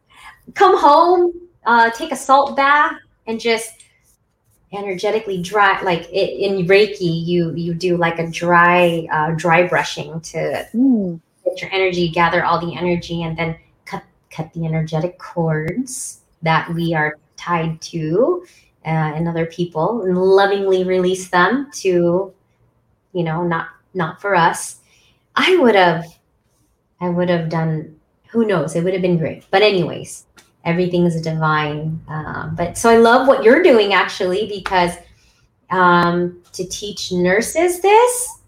come 0.55 0.79
home 0.79 1.44
uh, 1.67 1.91
take 1.91 2.13
a 2.13 2.17
salt 2.17 2.57
bath 2.57 2.97
and 3.27 3.41
just 3.41 3.85
energetically 4.73 5.41
dry 5.41 5.81
like 5.83 6.03
it, 6.11 6.31
in 6.39 6.67
reiki 6.67 7.25
you 7.25 7.55
you 7.55 7.75
do 7.75 7.97
like 7.97 8.19
a 8.19 8.29
dry 8.31 9.07
uh, 9.13 9.31
dry 9.37 9.67
brushing 9.67 10.21
to 10.21 10.67
mm. 10.75 11.21
get 11.45 11.61
your 11.61 11.71
energy 11.73 12.09
gather 12.09 12.45
all 12.45 12.59
the 12.59 12.77
energy 12.77 13.23
and 13.23 13.37
then 13.39 13.57
cut 13.85 14.03
cut 14.31 14.53
the 14.53 14.67
energetic 14.67 15.19
cords 15.19 16.21
that 16.43 16.73
we 16.75 16.93
are 16.93 17.19
tied 17.37 17.81
to 17.81 18.45
uh, 18.85 18.89
and 18.89 19.29
other 19.29 19.47
people 19.47 20.03
and 20.03 20.19
lovingly 20.19 20.85
release 20.85 21.29
them 21.29 21.71
to 21.73 22.33
you 23.13 23.23
know 23.23 23.45
not 23.45 23.69
not 23.95 24.21
for 24.21 24.35
us. 24.35 24.81
I 25.37 25.57
would 25.57 25.75
have 25.75 26.05
i 27.01 27.09
would 27.09 27.29
have 27.29 27.49
done 27.49 27.97
who 28.29 28.45
knows? 28.45 28.75
It 28.75 28.83
would 28.83 28.93
have 28.93 29.03
been 29.03 29.19
great. 29.19 29.45
But 29.51 29.63
anyways 29.63 30.27
everything 30.65 31.05
is 31.05 31.21
divine. 31.21 32.01
Um, 32.09 32.55
but 32.57 32.77
so 32.77 32.91
I 32.91 32.97
love 32.97 33.29
what 33.29 33.43
you're 33.45 33.63
doing 33.63 33.93
actually 33.93 34.47
because 34.49 34.93
um, 35.71 36.43
to 36.53 36.67
teach 36.67 37.13
nurses 37.13 37.81
this. 37.81 38.39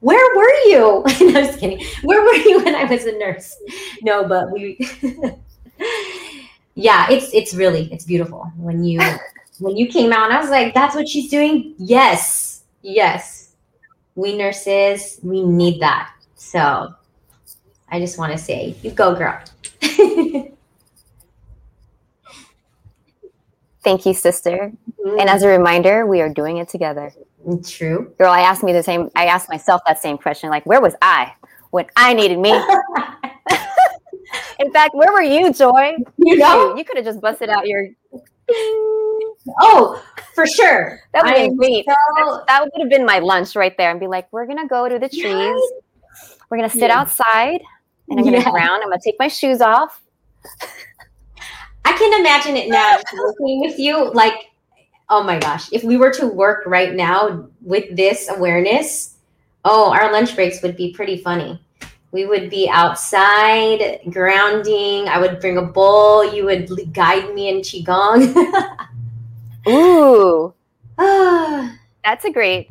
Where 0.00 0.36
were 0.36 0.54
you? 0.66 1.04
no, 1.32 1.40
I 1.40 1.46
was 1.46 1.56
kidding. 1.56 1.84
Where 2.02 2.22
were 2.22 2.34
you 2.34 2.62
when 2.62 2.74
I 2.74 2.84
was 2.84 3.06
a 3.06 3.12
nurse? 3.12 3.56
No, 4.02 4.26
but 4.28 4.50
we. 4.50 4.78
yeah, 6.74 7.06
it's 7.10 7.32
it's 7.32 7.54
really 7.54 7.90
it's 7.92 8.04
beautiful 8.04 8.52
when 8.56 8.84
you 8.84 9.00
when 9.60 9.76
you 9.76 9.88
came 9.88 10.12
out. 10.12 10.30
I 10.30 10.40
was 10.40 10.50
like, 10.50 10.74
that's 10.74 10.94
what 10.94 11.08
she's 11.08 11.30
doing. 11.30 11.74
Yes, 11.78 12.64
yes. 12.82 13.54
We 14.14 14.36
nurses, 14.36 15.18
we 15.22 15.42
need 15.42 15.80
that. 15.80 16.12
So 16.36 16.94
I 17.88 17.98
just 17.98 18.18
want 18.18 18.32
to 18.32 18.38
say, 18.38 18.76
you 18.82 18.90
go, 18.90 19.14
girl. 19.14 19.40
Thank 23.84 24.06
you, 24.06 24.14
sister. 24.14 24.72
Mm-hmm. 25.04 25.20
And 25.20 25.28
as 25.28 25.42
a 25.42 25.48
reminder, 25.48 26.06
we 26.06 26.20
are 26.22 26.28
doing 26.28 26.56
it 26.56 26.68
together. 26.68 27.12
True. 27.66 28.12
Girl, 28.18 28.30
I 28.32 28.40
asked 28.40 28.62
me 28.62 28.72
the 28.72 28.82
same, 28.82 29.10
I 29.14 29.26
asked 29.26 29.50
myself 29.50 29.82
that 29.86 30.00
same 30.00 30.16
question 30.16 30.48
like, 30.48 30.64
where 30.64 30.80
was 30.80 30.94
I 31.02 31.34
when 31.70 31.86
I 31.96 32.14
needed 32.14 32.38
me? 32.38 32.50
In 34.58 34.72
fact, 34.72 34.94
where 34.94 35.12
were 35.12 35.22
you, 35.22 35.52
Joy? 35.52 35.96
You 36.18 36.36
know, 36.36 36.74
you 36.76 36.84
could 36.84 36.96
have 36.96 37.04
just 37.04 37.20
busted 37.20 37.50
out 37.50 37.66
your. 37.68 37.88
Oh, 39.60 40.02
for 40.34 40.46
sure. 40.46 41.00
That 41.12 41.24
would 41.24 41.34
have 41.34 41.48
been 41.50 41.56
great. 41.56 41.84
so- 41.84 42.42
that 42.48 42.62
would 42.62 42.72
have 42.80 42.88
been 42.88 43.04
my 43.04 43.18
lunch 43.18 43.54
right 43.56 43.76
there 43.76 43.90
and 43.90 44.00
be 44.00 44.06
like, 44.06 44.26
we're 44.32 44.46
gonna 44.46 44.66
go 44.66 44.88
to 44.88 44.98
the 44.98 45.08
trees. 45.08 45.22
Yes. 45.24 45.60
We're 46.50 46.56
gonna 46.56 46.70
sit 46.70 46.90
outside 46.90 47.60
and 48.08 48.18
I'm 48.18 48.24
gonna 48.24 48.38
Yeah. 48.38 48.50
ground. 48.50 48.82
I'm 48.82 48.88
gonna 48.88 49.00
take 49.04 49.16
my 49.18 49.28
shoes 49.28 49.60
off. 49.60 50.00
Can 52.04 52.20
imagine 52.20 52.56
it 52.58 52.68
now 52.68 52.98
working 53.16 53.62
with 53.62 53.78
you. 53.78 54.12
Like, 54.12 54.50
oh 55.08 55.22
my 55.22 55.38
gosh, 55.38 55.72
if 55.72 55.82
we 55.84 55.96
were 55.96 56.10
to 56.12 56.26
work 56.26 56.64
right 56.66 56.92
now 56.94 57.48
with 57.62 57.96
this 57.96 58.28
awareness, 58.28 59.16
oh, 59.64 59.90
our 59.90 60.12
lunch 60.12 60.34
breaks 60.34 60.60
would 60.62 60.76
be 60.76 60.92
pretty 60.92 61.16
funny. 61.16 61.58
We 62.12 62.26
would 62.26 62.50
be 62.50 62.68
outside 62.70 64.00
grounding. 64.10 65.08
I 65.08 65.18
would 65.18 65.40
bring 65.40 65.56
a 65.56 65.62
bowl. 65.62 66.30
You 66.30 66.44
would 66.44 66.92
guide 66.92 67.34
me 67.34 67.48
in 67.48 67.62
qigong. 67.62 68.36
Ooh, 69.68 70.52
Ah, 70.98 71.74
that's 72.04 72.26
a 72.26 72.30
great 72.30 72.68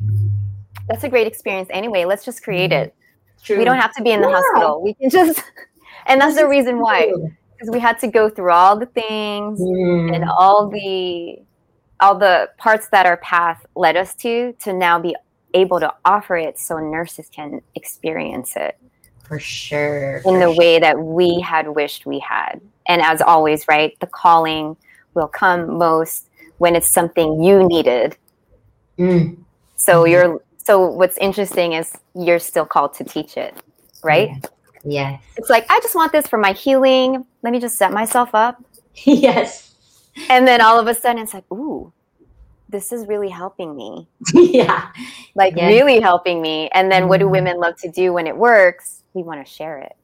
that's 0.88 1.02
a 1.02 1.08
great 1.08 1.26
experience 1.26 1.68
anyway. 1.72 2.04
Let's 2.04 2.24
just 2.24 2.44
create 2.44 2.70
it. 2.70 2.94
True. 3.42 3.58
We 3.58 3.64
don't 3.64 3.80
have 3.80 3.92
to 3.96 4.02
be 4.02 4.12
in 4.12 4.20
the 4.20 4.28
Yeah. 4.28 4.36
hospital. 4.36 4.80
We 4.80 4.94
can 4.94 5.10
just 5.10 5.42
and 6.06 6.20
that's 6.20 6.36
the 6.36 6.46
reason 6.46 6.78
why. 6.78 7.12
Because 7.64 7.74
we 7.74 7.80
had 7.80 7.98
to 8.00 8.08
go 8.08 8.28
through 8.28 8.50
all 8.52 8.78
the 8.78 8.84
things 8.86 9.58
Mm. 9.58 10.14
and 10.14 10.24
all 10.38 10.68
the 10.68 11.38
all 12.00 12.18
the 12.18 12.50
parts 12.58 12.88
that 12.88 13.06
our 13.06 13.16
path 13.18 13.64
led 13.74 13.96
us 13.96 14.14
to 14.16 14.52
to 14.60 14.72
now 14.74 14.98
be 14.98 15.16
able 15.54 15.80
to 15.80 15.90
offer 16.04 16.36
it 16.36 16.58
so 16.58 16.76
nurses 16.78 17.30
can 17.34 17.62
experience 17.74 18.54
it 18.56 18.76
For 19.22 19.38
sure. 19.38 20.16
in 20.16 20.22
for 20.24 20.38
the 20.40 20.46
sure. 20.46 20.56
way 20.56 20.78
that 20.80 20.98
we 20.98 21.40
had 21.40 21.68
wished 21.68 22.04
we 22.04 22.18
had. 22.18 22.60
And 22.86 23.00
as 23.00 23.22
always, 23.22 23.66
right, 23.68 23.96
the 24.00 24.08
calling 24.08 24.76
will 25.14 25.28
come 25.28 25.78
most 25.78 26.28
when 26.58 26.76
it's 26.76 26.88
something 26.88 27.42
you 27.42 27.66
needed. 27.66 28.16
Mm. 28.98 29.36
So 29.76 30.04
Mhm. 30.04 30.10
you're 30.10 30.40
so 30.58 30.86
what's 30.90 31.16
interesting 31.18 31.72
is 31.72 31.92
you're 32.14 32.38
still 32.40 32.66
called 32.66 32.92
to 32.94 33.04
teach 33.04 33.36
it, 33.38 33.54
right? 34.02 34.28
Yes. 34.84 35.22
It's 35.36 35.50
like 35.50 35.66
I 35.70 35.80
just 35.80 35.94
want 35.94 36.12
this 36.12 36.26
for 36.26 36.38
my 36.38 36.52
healing. 36.52 37.24
Let 37.42 37.52
me 37.52 37.60
just 37.60 37.76
set 37.76 37.92
myself 37.92 38.34
up. 38.34 38.62
yes. 39.04 39.72
And 40.28 40.46
then 40.46 40.60
all 40.60 40.78
of 40.78 40.86
a 40.86 40.94
sudden 40.94 41.22
it's 41.22 41.34
like, 41.34 41.50
ooh, 41.52 41.92
this 42.68 42.92
is 42.92 43.06
really 43.06 43.28
helping 43.28 43.74
me. 43.76 44.08
yeah. 44.34 44.90
Like 45.34 45.54
Yeah. 45.56 45.66
really 45.68 46.00
helping 46.00 46.40
me. 46.42 46.68
And 46.72 46.90
then 46.90 47.08
what 47.08 47.18
do 47.20 47.26
Mhm. 47.26 47.30
women 47.32 47.56
love 47.58 47.76
to 47.78 47.90
do 47.90 48.12
when 48.12 48.26
it 48.26 48.36
works? 48.36 49.02
We 49.14 49.22
want 49.22 49.44
to 49.44 49.50
share 49.50 49.78
it. 49.78 49.96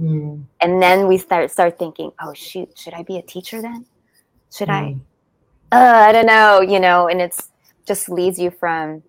Mm. 0.00 0.44
And 0.60 0.82
then 0.82 1.06
we 1.06 1.18
start 1.18 1.50
start 1.50 1.78
thinking, 1.78 2.10
oh 2.20 2.34
shoot, 2.34 2.76
should 2.76 2.94
I 2.94 3.02
be 3.04 3.16
a 3.18 3.22
teacher 3.22 3.62
then? 3.62 3.86
Should 4.52 4.68
I? 4.70 4.82
Mm. 4.96 5.00
uh, 5.72 6.04
I 6.08 6.12
don't 6.12 6.26
know, 6.26 6.60
you 6.60 6.80
know, 6.80 7.08
and 7.08 7.20
it's 7.20 7.50
just 7.86 8.08
leads 8.08 8.38
you 8.38 8.50
from 8.50 9.02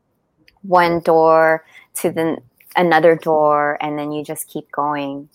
one 0.61 0.99
door 0.99 1.65
to 1.95 2.11
the 2.11 2.37
another 2.75 3.15
door, 3.15 3.77
and 3.81 3.97
then 3.97 4.11
you 4.11 4.23
just 4.23 4.47
keep 4.47 4.71
going. 4.71 5.29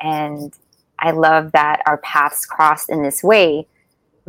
And 0.00 0.52
I 0.98 1.10
love 1.12 1.52
that 1.52 1.82
our 1.86 1.98
paths 1.98 2.46
crossed 2.46 2.90
in 2.90 3.02
this 3.02 3.22
way 3.22 3.66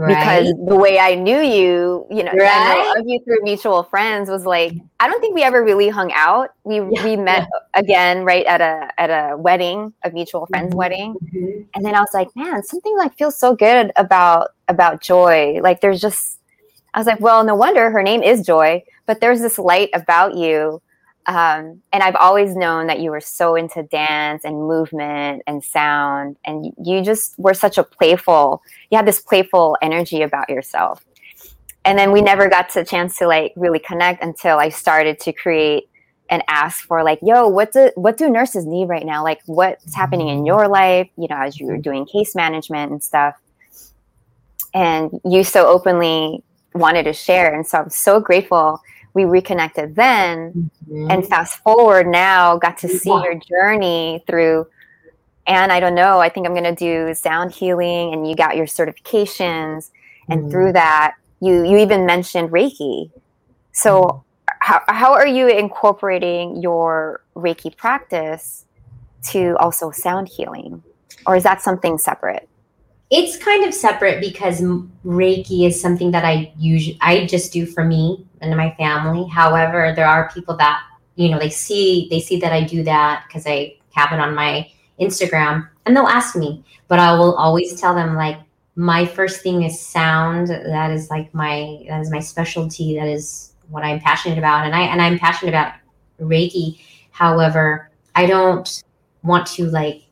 because 0.08 0.54
the 0.67 0.76
way 0.76 1.00
I 1.00 1.15
knew 1.15 1.39
you, 1.39 2.06
you 2.12 2.24
know, 2.24 2.32
I 2.32 2.93
know 2.93 3.02
of 3.02 3.08
you 3.08 3.20
through 3.24 3.39
mutual 3.41 3.84
friends 3.84 4.30
was 4.30 4.46
like 4.46 4.74
I 5.00 5.08
don't 5.08 5.20
think 5.22 5.34
we 5.34 5.41
ever 5.43 5.63
really 5.63 5.89
hung 5.89 6.12
out. 6.13 6.52
We 6.63 6.76
Yeah, 6.82 7.04
we 7.04 7.15
met 7.15 7.48
again 7.74 8.24
right 8.24 8.46
at 8.46 8.62
a 8.62 8.91
at 9.02 9.10
a 9.10 9.36
wedding, 9.38 9.93
a 10.04 10.12
mutual 10.12 10.46
friend's 10.46 10.74
Mhm. 10.74 10.78
wedding 10.78 11.15
Mhm. 11.34 11.65
and 11.74 11.86
then 11.86 11.96
I 11.96 12.00
was 12.00 12.13
like, 12.13 12.30
man, 12.36 12.62
something 12.63 12.96
like 12.98 13.17
feels 13.17 13.38
so 13.38 13.56
good 13.56 13.91
about 13.96 14.52
about 14.67 15.02
Joy. 15.02 15.60
Like 15.62 15.82
there's 15.82 16.00
just, 16.02 16.39
I 16.93 17.00
was 17.00 17.08
like, 17.08 17.20
well, 17.20 17.43
no 17.43 17.56
wonder 17.56 17.89
her 17.89 18.04
name 18.04 18.22
is 18.22 18.46
Joy, 18.46 18.84
but 19.08 19.20
there's 19.20 19.41
this 19.41 19.58
light 19.58 19.89
about 19.93 20.36
you. 20.36 20.82
Um, 21.28 21.82
and 21.92 22.04
I've 22.04 22.16
always 22.16 22.56
known 22.56 22.88
that 22.88 23.02
you 23.02 23.12
were 23.12 23.20
so 23.20 23.56
into 23.56 23.84
dance 23.84 24.46
and 24.46 24.66
movement 24.66 25.44
and 25.46 25.62
sound, 25.62 26.38
and 26.46 26.74
you 26.82 27.04
just 27.04 27.38
were 27.38 27.54
such 27.54 27.78
a 27.78 27.84
playful. 27.84 28.62
You 28.90 28.98
had 28.98 29.06
this 29.06 29.20
playful 29.20 29.78
energy 29.82 30.22
about 30.22 30.50
yourself. 30.50 31.04
And 31.84 32.00
then 32.00 32.12
we 32.12 32.22
never 32.22 32.50
got 32.50 32.70
to 32.72 32.84
chance 32.84 33.18
to 33.18 33.28
like 33.28 33.54
really 33.56 33.80
connect 33.80 34.24
until 34.24 34.58
I 34.58 34.70
started 34.70 35.20
to 35.22 35.34
create 35.34 35.90
and 36.30 36.44
ask 36.48 36.86
for 36.86 37.04
like, 37.04 37.20
yo, 37.22 37.48
what 37.48 37.72
do 37.72 37.92
what 37.96 38.18
do 38.18 38.30
nurses 38.30 38.66
need 38.66 38.90
right 38.90 39.06
now? 39.06 39.24
Like 39.24 39.42
what's 39.46 39.96
happening 39.96 40.30
in 40.30 40.46
your 40.46 40.68
life, 40.68 41.10
you 41.18 41.28
know, 41.30 41.38
as 41.38 41.60
you're 41.60 41.78
doing 41.78 42.06
case 42.06 42.36
management 42.36 42.92
and 42.92 43.04
stuff. 43.04 43.36
And 44.74 45.20
you 45.24 45.44
so 45.44 45.68
openly 45.68 46.44
wanted 46.74 47.04
to 47.04 47.13
share. 47.13 47.54
And 47.54 47.66
so 47.66 47.80
I'm 47.80 47.90
so 47.90 48.20
grateful 48.20 48.82
we 49.13 49.26
reconnected 49.26 49.96
then 49.96 50.70
Mhm. 50.89 51.12
and 51.12 51.28
fast 51.28 51.58
forward 51.60 52.08
now, 52.08 52.58
got 52.58 52.78
to 52.80 52.88
see 52.88 53.10
Yeah. 53.10 53.24
your 53.24 53.36
journey 53.36 54.24
through 54.28 54.67
and 55.50 55.72
I 55.72 55.80
don't 55.80 55.96
know, 55.96 56.20
I 56.20 56.28
think 56.28 56.46
I'm 56.46 56.54
gonna 56.54 56.76
do 56.76 57.13
sound 57.13 57.52
healing 57.54 58.13
and 58.13 58.30
you 58.30 58.36
got 58.36 58.58
your 58.58 58.65
certifications 58.65 59.91
and 60.30 60.43
Mhm. 60.43 60.52
through 60.52 60.74
that 60.74 61.13
you 61.39 61.63
you 61.63 61.78
even 61.78 62.06
mentioned 62.06 62.50
reiki 62.52 63.12
so 63.72 64.24
how, 64.60 64.82
how 64.88 65.13
are 65.13 65.28
you 65.28 65.48
incorporating 65.48 66.62
your 66.62 67.22
reiki 67.36 67.76
practice 67.78 68.65
to 69.22 69.56
also 69.60 69.91
sound 69.91 70.28
healing 70.28 70.82
or 71.28 71.36
is 71.36 71.43
that 71.43 71.62
something 71.62 71.98
separate 71.98 72.50
it's 73.10 73.38
kind 73.38 73.63
of 73.63 73.74
separate 73.74 74.20
because 74.20 74.62
reiki 75.06 75.65
is 75.65 75.80
something 75.80 76.12
that 76.12 76.26
i 76.26 76.52
usually 76.58 76.98
i 77.02 77.26
just 77.26 77.54
do 77.54 77.65
for 77.65 77.84
me 77.84 78.26
and 78.41 78.56
my 78.56 78.74
family. 78.78 79.28
However 79.28 79.93
there 79.96 80.08
are 80.08 80.30
people 80.32 80.56
that 80.58 80.84
you 81.15 81.30
know 81.30 81.39
they 81.39 81.50
see 81.50 82.08
they 82.10 82.20
see 82.20 82.39
that 82.39 82.52
i 82.54 82.63
do 82.63 82.84
that 82.84 83.24
because 83.28 83.48
i 83.48 83.76
have 83.93 84.12
it 84.12 84.20
on 84.20 84.36
my 84.36 84.70
instagram 85.00 85.67
and 85.86 85.96
they'll 85.96 86.08
ask 86.08 86.36
me. 86.36 86.63
But 86.88 87.00
i 87.00 87.13
will 87.13 87.36
always 87.36 87.80
tell 87.80 87.96
them 87.96 88.15
like 88.15 88.39
my 88.76 89.08
first 89.08 89.41
thing 89.41 89.63
is 89.63 89.82
sound. 89.82 90.50
That 90.50 90.91
is 90.91 91.10
like 91.10 91.34
my 91.34 91.84
that 91.88 92.00
is 92.02 92.12
my 92.12 92.20
specialty. 92.20 92.96
That 92.96 93.08
is 93.08 93.54
what 93.70 93.84
i'm 93.84 94.00
passionate 94.00 94.38
about. 94.38 94.65
And 94.65 94.76
i 94.76 94.82
and 94.82 95.02
i'm 95.02 95.17
passionate 95.17 95.52
about 95.52 95.74
reiki. 96.20 96.80
However 97.12 97.89
i 98.15 98.26
don't 98.26 98.84
want 99.24 99.48
to 99.48 99.65
like 99.65 100.04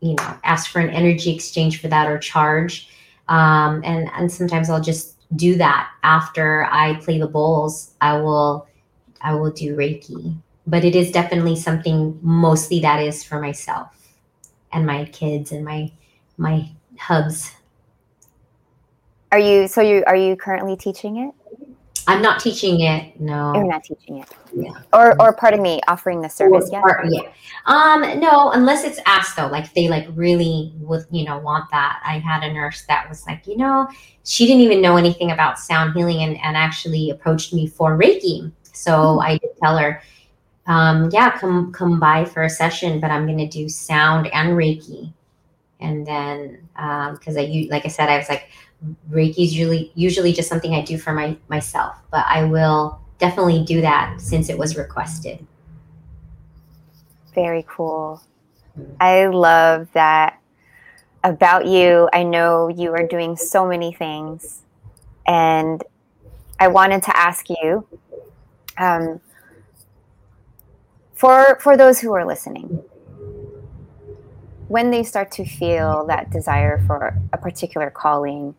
you 0.00 0.14
know 0.14 0.38
ask 0.44 0.70
for 0.70 0.80
an 0.80 0.90
energy 0.90 1.34
exchange 1.34 1.80
for 1.80 1.88
that 1.88 2.08
or 2.08 2.18
charge. 2.18 2.88
Um, 3.28 3.82
and 3.84 4.10
and 4.14 4.30
sometimes 4.32 4.70
i'll 4.70 4.80
just 4.80 5.16
do 5.36 5.56
that. 5.56 5.90
After 6.02 6.66
i 6.70 6.94
play 6.94 7.18
the 7.18 7.26
bowls 7.26 7.92
i 8.00 8.16
will 8.16 8.66
i 9.20 9.34
will 9.34 9.50
do 9.50 9.76
reiki. 9.76 10.36
But 10.66 10.84
it 10.84 10.94
is 10.94 11.10
definitely 11.10 11.56
something 11.56 12.18
mostly 12.22 12.80
that 12.80 13.02
is 13.02 13.24
for 13.24 13.40
myself 13.40 13.88
and 14.72 14.86
my 14.86 15.04
kids 15.06 15.52
and 15.52 15.64
my 15.64 15.90
my 16.36 16.70
hubs. 16.98 17.52
Are 19.32 19.38
you 19.38 19.68
so 19.68 19.80
you 19.82 20.04
are 20.06 20.16
you 20.16 20.36
currently 20.36 20.76
teaching 20.76 21.16
it 21.18 21.34
i'm 22.08 22.20
not 22.22 22.40
teaching 22.40 22.80
it 22.80 23.12
you're 23.18 23.28
no 23.28 23.52
not 23.62 23.84
teaching 23.84 24.18
it 24.18 24.28
Yeah. 24.52 24.72
or 24.92 25.20
or 25.20 25.32
pardon 25.32 25.62
me 25.62 25.80
offering 25.88 26.20
the 26.20 26.28
service 26.28 26.68
yeah 26.72 26.80
Or- 26.82 27.04
yeah. 27.08 27.30
Um, 27.66 28.18
no, 28.18 28.50
unless 28.52 28.82
it's 28.82 28.98
asked 29.04 29.36
though, 29.36 29.48
like 29.48 29.72
they 29.74 29.88
like 29.88 30.06
really 30.14 30.72
would, 30.78 31.04
you 31.10 31.26
know, 31.26 31.38
want 31.38 31.70
that. 31.70 32.00
I 32.02 32.18
had 32.18 32.42
a 32.42 32.50
nurse 32.50 32.84
that 32.88 33.06
was 33.10 33.26
like, 33.26 33.46
you 33.46 33.58
know, 33.58 33.86
she 34.24 34.46
didn't 34.46 34.62
even 34.62 34.80
know 34.80 34.96
anything 34.96 35.32
about 35.32 35.58
sound 35.58 35.92
healing 35.94 36.22
and, 36.22 36.38
and 36.42 36.56
actually 36.56 37.10
approached 37.10 37.52
me 37.52 37.66
for 37.66 37.98
Reiki. 37.98 38.50
So 38.72 39.20
I 39.20 39.32
did 39.36 39.50
tell 39.62 39.76
her, 39.76 40.00
um, 40.66 41.10
yeah, 41.12 41.38
come 41.38 41.70
come 41.72 42.00
by 42.00 42.24
for 42.24 42.42
a 42.44 42.48
session, 42.50 43.00
but 43.00 43.10
I'm 43.10 43.26
gonna 43.26 43.48
do 43.48 43.68
sound 43.68 44.28
and 44.28 44.50
Reiki. 44.56 45.12
And 45.80 46.06
then 46.06 46.68
because 47.12 47.36
I 47.36 47.66
like 47.70 47.84
I 47.84 47.88
said, 47.88 48.08
I 48.08 48.18
was 48.18 48.28
like, 48.28 48.50
Reiki 49.10 49.44
is 49.44 49.56
usually 49.56 49.92
usually 49.94 50.32
just 50.32 50.48
something 50.48 50.74
I 50.74 50.82
do 50.82 50.98
for 50.98 51.12
my 51.12 51.36
myself, 51.48 51.96
but 52.10 52.24
I 52.28 52.44
will 52.44 53.00
definitely 53.18 53.64
do 53.64 53.80
that 53.80 54.20
since 54.20 54.48
it 54.48 54.58
was 54.58 54.76
requested. 54.76 55.44
Very 57.34 57.64
cool. 57.68 58.22
I 59.00 59.26
love 59.26 59.88
that 59.92 60.40
about 61.24 61.66
you. 61.66 62.08
I 62.12 62.22
know 62.22 62.68
you 62.68 62.92
are 62.92 63.06
doing 63.06 63.36
so 63.36 63.66
many 63.66 63.92
things. 63.92 64.62
And 65.26 65.82
I 66.58 66.68
wanted 66.68 67.02
to 67.04 67.16
ask 67.16 67.48
you 67.50 67.86
um, 68.78 69.20
for, 71.14 71.58
for 71.60 71.76
those 71.76 72.00
who 72.00 72.12
are 72.14 72.24
listening, 72.24 72.82
when 74.68 74.90
they 74.90 75.02
start 75.02 75.30
to 75.32 75.44
feel 75.44 76.06
that 76.06 76.30
desire 76.30 76.82
for 76.86 77.16
a 77.32 77.38
particular 77.38 77.90
calling, 77.90 78.54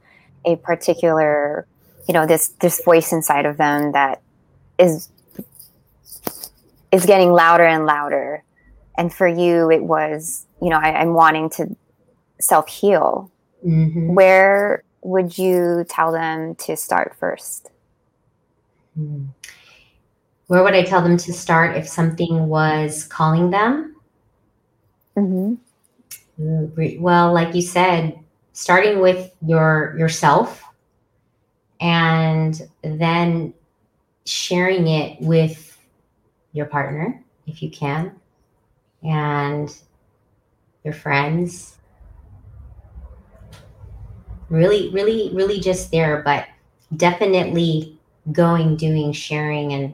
a 0.46 0.56
particular, 0.58 1.68
you 2.08 2.14
know, 2.14 2.26
this, 2.26 2.50
this 2.60 2.84
voice 2.84 3.12
inside 3.12 3.46
of 3.46 3.58
them 3.58 3.92
that 3.94 4.22
is 4.78 5.10
is 6.92 7.06
getting 7.06 7.32
louder 7.32 7.66
and 7.66 7.86
louder 7.86 8.44
and 8.98 9.14
for 9.14 9.28
you 9.28 9.70
it 9.70 9.84
was 9.84 10.48
you 10.60 10.70
know 10.70 10.78
I, 10.78 10.94
i'm 10.94 11.14
wanting 11.14 11.50
to 11.52 11.76
self-heal 12.40 13.30
Mhm. 13.64 14.16
where 14.16 14.84
would 15.02 15.38
you 15.38 15.86
tell 15.88 16.12
them 16.12 16.56
to 16.56 16.76
start 16.76 17.16
first? 17.20 17.70
Hmm. 18.96 19.26
Where 20.48 20.64
would 20.64 20.74
I 20.74 20.84
tell 20.84 21.02
them 21.02 21.18
to 21.18 21.34
start 21.34 21.78
if 21.78 21.88
something 21.88 22.48
was 22.48 23.06
calling 23.06 23.52
them? 23.52 23.96
Mm-hmm. 25.16 25.56
Well, 26.40 27.34
like 27.34 27.54
you 27.54 27.62
said, 27.62 28.18
starting 28.54 29.00
with 29.00 29.36
your 29.46 29.96
yourself 29.98 30.64
and 31.82 32.70
then 32.82 33.54
sharing 34.26 34.88
it 34.88 35.20
with 35.22 35.78
your 36.54 36.66
partner 36.66 37.24
if 37.46 37.62
you 37.62 37.70
can 37.70 38.14
and 39.04 39.76
your 40.84 40.94
friends. 40.94 41.78
Really 44.50 44.90
really 44.92 45.32
really 45.34 45.60
just 45.60 45.92
there 45.92 46.22
but 46.24 46.48
definitely 46.96 48.00
going 48.32 48.78
doing 48.78 49.12
sharing 49.12 49.74
and 49.74 49.94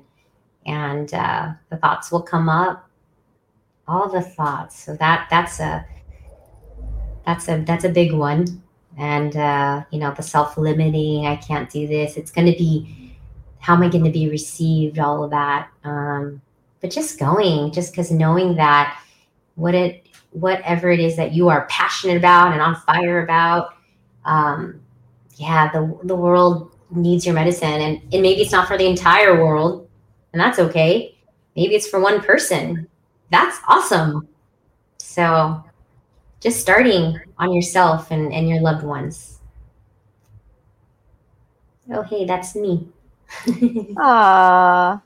and 0.65 1.13
uh, 1.13 1.53
the 1.69 1.77
thoughts 1.77 2.11
will 2.11 2.21
come 2.21 2.49
up. 2.49 2.87
All 3.87 4.09
the 4.09 4.21
thoughts. 4.21 4.83
So 4.83 4.95
that 4.95 5.27
that's 5.29 5.59
a 5.59 5.85
that's 7.25 7.47
a 7.47 7.63
that's 7.65 7.83
a 7.83 7.89
big 7.89 8.13
one. 8.13 8.61
And 8.97 9.35
uh, 9.35 9.83
you 9.91 9.99
know 9.99 10.13
the 10.13 10.23
self-limiting 10.23 11.27
i 11.27 11.35
can't 11.35 11.69
do 11.69 11.87
this. 11.87 12.17
It's 12.17 12.31
going 12.31 12.47
to 12.51 12.57
be 12.57 13.17
how 13.59 13.73
am 13.73 13.83
i 13.83 13.89
going 13.89 14.03
to 14.03 14.11
be 14.11 14.29
received 14.29 14.99
all 14.99 15.23
of 15.23 15.31
that. 15.31 15.69
Um, 15.83 16.41
but 16.81 16.91
just 16.91 17.19
going 17.19 17.71
just 17.71 17.91
because 17.91 18.11
knowing 18.11 18.55
that 18.55 18.99
what 19.55 19.75
it 19.75 20.07
whatever 20.31 20.91
it 20.91 20.99
is 20.99 21.15
that 21.15 21.33
you 21.33 21.49
are 21.49 21.65
passionate 21.67 22.17
about 22.17 22.51
and 22.51 22.61
on 22.61 22.75
fire 22.75 23.23
about 23.23 23.75
um, 24.25 24.81
yeah 25.35 25.71
the, 25.71 25.99
the 26.03 26.15
world 26.15 26.71
needs 26.91 27.25
your 27.25 27.35
medicine. 27.35 27.81
And, 27.81 28.01
and 28.13 28.21
maybe 28.21 28.41
it's 28.41 28.51
not 28.51 28.67
for 28.67 28.77
the 28.77 28.85
entire 28.85 29.43
world 29.43 29.87
and 30.33 30.39
that's 30.39 30.59
okay. 30.59 31.17
Maybe 31.55 31.75
it's 31.75 31.87
for 31.87 31.99
one 31.99 32.21
person. 32.21 32.87
That's 33.31 33.57
awesome. 33.67 34.27
So 34.97 35.63
just 36.45 36.61
starting 36.61 37.19
on 37.39 37.51
yourself 37.51 38.11
and, 38.11 38.31
and 38.31 38.47
your 38.47 38.61
loved 38.61 38.85
ones. 38.85 39.39
Oh, 41.91 42.03
hey, 42.03 42.25
that's 42.25 42.55
me. 42.55 42.87
Aww. 43.47 45.01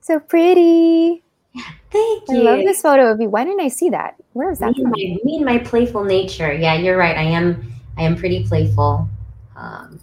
So 0.00 0.18
pretty. 0.18 1.22
Thank 1.92 2.28
you. 2.28 2.40
I 2.40 2.42
love 2.42 2.58
this 2.64 2.82
photo 2.82 3.12
of 3.12 3.20
you. 3.20 3.28
Why 3.28 3.44
didn't 3.44 3.60
I 3.60 3.68
see 3.68 3.88
that? 3.90 4.16
Where 4.32 4.50
is 4.50 4.58
that 4.58 4.76
me, 4.76 4.82
from? 4.82 4.90
My, 4.90 5.16
me 5.22 5.36
and 5.36 5.44
my 5.44 5.58
playful 5.58 6.02
nature. 6.02 6.52
Yeah, 6.52 6.74
you're 6.74 6.98
right. 6.98 7.16
I 7.16 7.22
am 7.22 7.72
I 7.96 8.02
am 8.02 8.16
pretty 8.16 8.44
playful. 8.44 9.08
Um, 9.54 10.00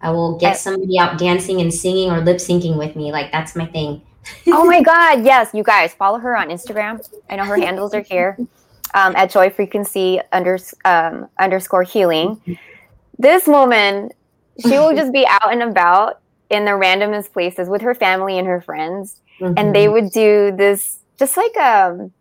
I 0.00 0.10
will 0.12 0.38
get 0.38 0.58
somebody 0.58 0.96
out 0.96 1.18
dancing 1.18 1.60
and 1.60 1.74
singing 1.74 2.12
or 2.12 2.20
lip 2.20 2.36
syncing 2.36 2.78
with 2.78 2.94
me. 2.94 3.10
Like 3.10 3.32
that's 3.32 3.56
my 3.56 3.66
thing 3.66 4.00
oh 4.48 4.64
my 4.64 4.82
God. 4.82 5.24
Yes. 5.24 5.50
You 5.54 5.62
guys 5.62 5.92
follow 5.94 6.18
her 6.18 6.36
on 6.36 6.48
Instagram. 6.48 7.06
I 7.28 7.36
know 7.36 7.44
her 7.44 7.56
handles 7.56 7.94
are 7.94 8.00
here 8.02 8.38
um, 8.94 9.14
at 9.16 9.30
joy 9.30 9.50
frequency 9.50 10.20
unders- 10.32 10.74
um, 10.84 11.28
underscore 11.38 11.82
healing. 11.82 12.40
This 13.18 13.46
woman, 13.46 14.10
she 14.60 14.70
will 14.70 14.94
just 14.94 15.12
be 15.12 15.26
out 15.28 15.52
and 15.52 15.62
about 15.62 16.20
in 16.50 16.64
the 16.64 16.72
randomest 16.72 17.32
places 17.32 17.68
with 17.68 17.82
her 17.82 17.94
family 17.94 18.38
and 18.38 18.46
her 18.46 18.60
friends. 18.60 19.20
Mm-hmm. 19.40 19.54
And 19.56 19.74
they 19.74 19.88
would 19.88 20.10
do 20.10 20.54
this 20.56 20.98
just 21.18 21.36
like 21.36 21.54
a, 21.56 21.90
um, 21.90 22.12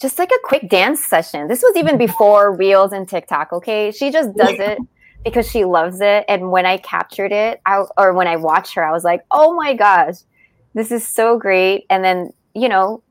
just 0.00 0.18
like 0.18 0.30
a 0.30 0.38
quick 0.44 0.68
dance 0.68 1.04
session. 1.04 1.48
This 1.48 1.60
was 1.62 1.76
even 1.76 1.98
before 1.98 2.54
Reels 2.54 2.92
and 2.92 3.08
TikTok. 3.08 3.52
Okay. 3.52 3.90
She 3.90 4.10
just 4.10 4.34
does 4.36 4.58
it 4.58 4.78
because 5.24 5.50
she 5.50 5.64
loves 5.64 6.00
it. 6.00 6.24
And 6.28 6.50
when 6.50 6.66
I 6.66 6.76
captured 6.78 7.32
it, 7.32 7.60
I, 7.66 7.84
or 7.96 8.12
when 8.12 8.28
I 8.28 8.36
watched 8.36 8.74
her, 8.74 8.84
I 8.84 8.92
was 8.92 9.02
like, 9.02 9.24
oh 9.30 9.54
my 9.54 9.74
gosh, 9.74 10.16
this 10.74 10.92
is 10.92 11.06
so 11.06 11.38
great. 11.38 11.86
And 11.90 12.04
then, 12.04 12.32
you 12.54 12.68
know, 12.68 13.02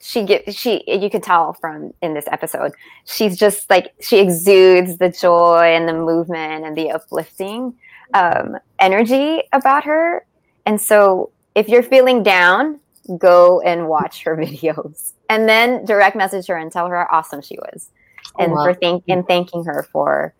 she 0.00 0.24
get 0.24 0.54
she 0.54 0.82
you 0.86 1.10
could 1.10 1.22
tell 1.22 1.52
from 1.52 1.92
in 2.00 2.14
this 2.14 2.24
episode 2.32 2.72
she's 3.04 3.36
just 3.36 3.68
like 3.68 3.92
she 4.00 4.18
exudes 4.18 4.96
the 4.96 5.10
joy 5.10 5.74
and 5.74 5.86
the 5.86 5.92
movement 5.92 6.64
and 6.64 6.76
the 6.76 6.90
uplifting 6.90 7.74
um, 8.14 8.56
energy 8.78 9.42
about 9.52 9.84
her 9.84 10.24
and 10.66 10.80
so 10.80 11.30
if 11.54 11.68
you're 11.68 11.82
feeling 11.82 12.22
down 12.22 12.80
go 13.18 13.60
and 13.60 13.88
watch 13.88 14.22
her 14.22 14.36
videos 14.38 15.12
and 15.28 15.48
then 15.48 15.84
direct 15.84 16.16
message 16.16 16.46
her 16.46 16.56
and 16.56 16.72
tell 16.72 16.86
her 16.86 16.96
how 16.96 17.18
awesome 17.18 17.42
she 17.42 17.58
was 17.58 17.90
oh, 18.38 18.44
and 18.44 18.52
wow. 18.52 18.64
for 18.64 18.74
thank 18.74 19.04
and 19.06 19.26
thanking 19.26 19.64
her 19.64 19.86
for 19.92 20.34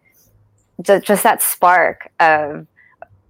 just, 0.83 1.05
just 1.05 1.23
that 1.23 1.43
spark 1.43 2.11
of 2.19 2.67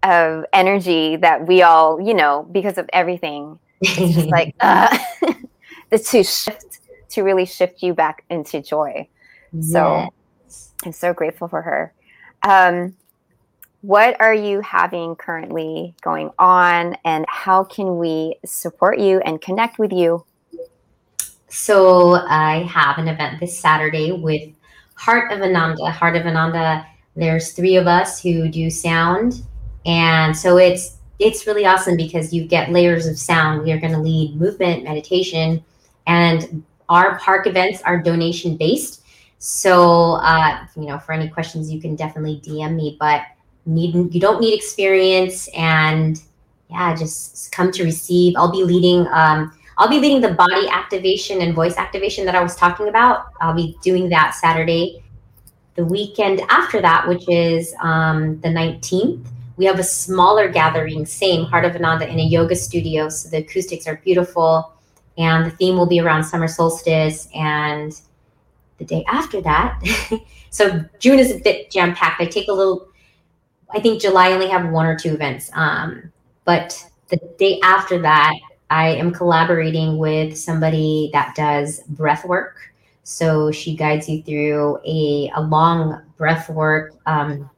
of 0.02 0.44
energy 0.52 1.16
that 1.16 1.46
we 1.46 1.62
all, 1.62 2.00
you 2.00 2.14
know, 2.14 2.48
because 2.50 2.78
of 2.78 2.88
everything, 2.92 3.58
it's 3.80 4.14
just 4.14 4.28
like 4.30 4.54
uh, 4.60 4.96
to 5.90 6.22
shift 6.22 6.80
to 7.10 7.22
really 7.22 7.44
shift 7.44 7.82
you 7.82 7.92
back 7.92 8.24
into 8.30 8.62
joy. 8.62 9.08
Yes. 9.52 9.72
So 9.72 10.08
I'm 10.84 10.92
so 10.92 11.12
grateful 11.12 11.48
for 11.48 11.62
her. 11.62 11.92
Um, 12.42 12.96
what 13.82 14.20
are 14.20 14.34
you 14.34 14.60
having 14.60 15.16
currently 15.16 15.94
going 16.02 16.30
on, 16.38 16.96
and 17.04 17.24
how 17.28 17.64
can 17.64 17.98
we 17.98 18.36
support 18.44 18.98
you 18.98 19.20
and 19.20 19.40
connect 19.40 19.78
with 19.78 19.92
you? 19.92 20.24
So 21.48 22.14
I 22.14 22.62
have 22.64 22.98
an 22.98 23.08
event 23.08 23.40
this 23.40 23.58
Saturday 23.58 24.12
with 24.12 24.50
Heart 24.94 25.32
of 25.32 25.40
Ananda. 25.40 25.90
Heart 25.90 26.16
of 26.16 26.26
Ananda. 26.26 26.86
There's 27.16 27.52
three 27.52 27.76
of 27.76 27.86
us 27.86 28.22
who 28.22 28.48
do 28.48 28.70
sound 28.70 29.42
and 29.86 30.36
so 30.36 30.56
it's 30.56 30.96
it's 31.18 31.46
really 31.46 31.66
awesome 31.66 31.96
because 31.96 32.32
you 32.32 32.44
get 32.44 32.70
layers 32.70 33.06
of 33.06 33.18
sound. 33.18 33.62
We 33.62 33.72
are 33.72 33.78
going 33.78 33.92
to 33.92 33.98
lead 33.98 34.36
movement, 34.36 34.84
meditation, 34.84 35.62
and 36.06 36.64
our 36.88 37.18
park 37.18 37.46
events 37.46 37.82
are 37.82 38.02
donation 38.02 38.56
based. 38.56 39.02
So 39.38 40.14
uh, 40.22 40.66
you 40.76 40.86
know, 40.86 40.98
for 40.98 41.12
any 41.12 41.28
questions, 41.28 41.70
you 41.70 41.80
can 41.80 41.96
definitely 41.96 42.40
DM 42.44 42.74
me. 42.74 42.96
But 42.98 43.22
need 43.66 43.94
you 44.14 44.20
don't 44.20 44.40
need 44.40 44.54
experience, 44.54 45.48
and 45.56 46.20
yeah, 46.70 46.94
just 46.94 47.52
come 47.52 47.70
to 47.72 47.84
receive. 47.84 48.34
I'll 48.36 48.52
be 48.52 48.64
leading. 48.64 49.06
Um, 49.08 49.52
I'll 49.78 49.88
be 49.88 49.98
leading 49.98 50.20
the 50.20 50.34
body 50.34 50.68
activation 50.68 51.40
and 51.40 51.54
voice 51.54 51.78
activation 51.78 52.26
that 52.26 52.34
I 52.34 52.42
was 52.42 52.54
talking 52.54 52.88
about. 52.88 53.28
I'll 53.40 53.54
be 53.54 53.78
doing 53.82 54.10
that 54.10 54.34
Saturday. 54.34 55.02
The 55.76 55.84
weekend 55.86 56.42
after 56.50 56.82
that, 56.82 57.08
which 57.08 57.26
is 57.30 57.74
um, 57.80 58.38
the 58.40 58.48
19th, 58.48 59.26
we 59.60 59.66
have 59.66 59.78
a 59.78 59.84
smaller 59.84 60.48
gathering, 60.48 61.04
same 61.04 61.44
Heart 61.44 61.66
of 61.66 61.76
Ananda 61.76 62.08
in 62.08 62.18
a 62.18 62.22
yoga 62.22 62.56
studio. 62.56 63.10
So 63.10 63.28
the 63.28 63.44
acoustics 63.44 63.86
are 63.86 63.96
beautiful. 63.96 64.72
And 65.18 65.44
the 65.44 65.50
theme 65.50 65.76
will 65.76 65.86
be 65.86 66.00
around 66.00 66.24
summer 66.24 66.48
solstice. 66.48 67.28
And 67.34 67.92
the 68.78 68.86
day 68.86 69.04
after 69.06 69.42
that, 69.42 69.78
so 70.50 70.82
June 70.98 71.18
is 71.18 71.30
a 71.30 71.40
bit 71.40 71.70
jam 71.70 71.94
packed. 71.94 72.22
I 72.22 72.24
take 72.24 72.48
a 72.48 72.54
little, 72.54 72.88
I 73.68 73.80
think 73.80 74.00
July 74.00 74.32
only 74.32 74.48
have 74.48 74.70
one 74.70 74.86
or 74.86 74.98
two 74.98 75.12
events. 75.12 75.50
Um, 75.52 76.10
but 76.46 76.82
the 77.08 77.18
day 77.38 77.60
after 77.62 78.00
that, 78.00 78.32
I 78.70 78.88
am 78.88 79.12
collaborating 79.12 79.98
with 79.98 80.38
somebody 80.38 81.10
that 81.12 81.34
does 81.34 81.80
breath 81.80 82.24
work. 82.24 82.56
So 83.02 83.50
she 83.50 83.76
guides 83.76 84.08
you 84.08 84.22
through 84.22 84.78
a, 84.86 85.30
a 85.34 85.42
long 85.42 86.00
breath 86.16 86.48
work 86.48 86.94
um, 87.04 87.50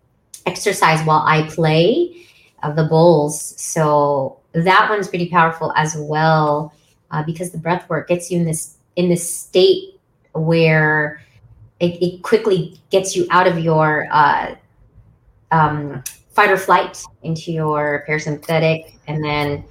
exercise 0.46 1.04
while 1.06 1.22
I 1.26 1.48
play 1.48 2.26
of 2.62 2.76
the 2.76 2.84
bowls. 2.84 3.60
So 3.60 4.38
that 4.52 4.88
one's 4.88 5.08
pretty 5.08 5.28
powerful 5.28 5.72
as 5.76 5.96
well 5.96 6.72
uh, 7.10 7.22
because 7.22 7.50
the 7.50 7.58
breath 7.58 7.88
work 7.88 8.08
gets 8.08 8.30
you 8.30 8.38
in 8.38 8.44
this 8.44 8.76
in 8.96 9.08
this 9.08 9.28
state 9.34 9.98
where 10.34 11.22
it, 11.80 12.02
it 12.02 12.22
quickly 12.22 12.78
gets 12.90 13.16
you 13.16 13.26
out 13.30 13.46
of 13.46 13.58
your 13.58 14.06
uh, 14.10 14.54
um, 15.50 16.02
fight 16.30 16.50
or 16.50 16.56
flight 16.56 17.02
into 17.22 17.52
your 17.52 18.04
parasympathetic. 18.08 18.94
And 19.06 19.24
then 19.24 19.64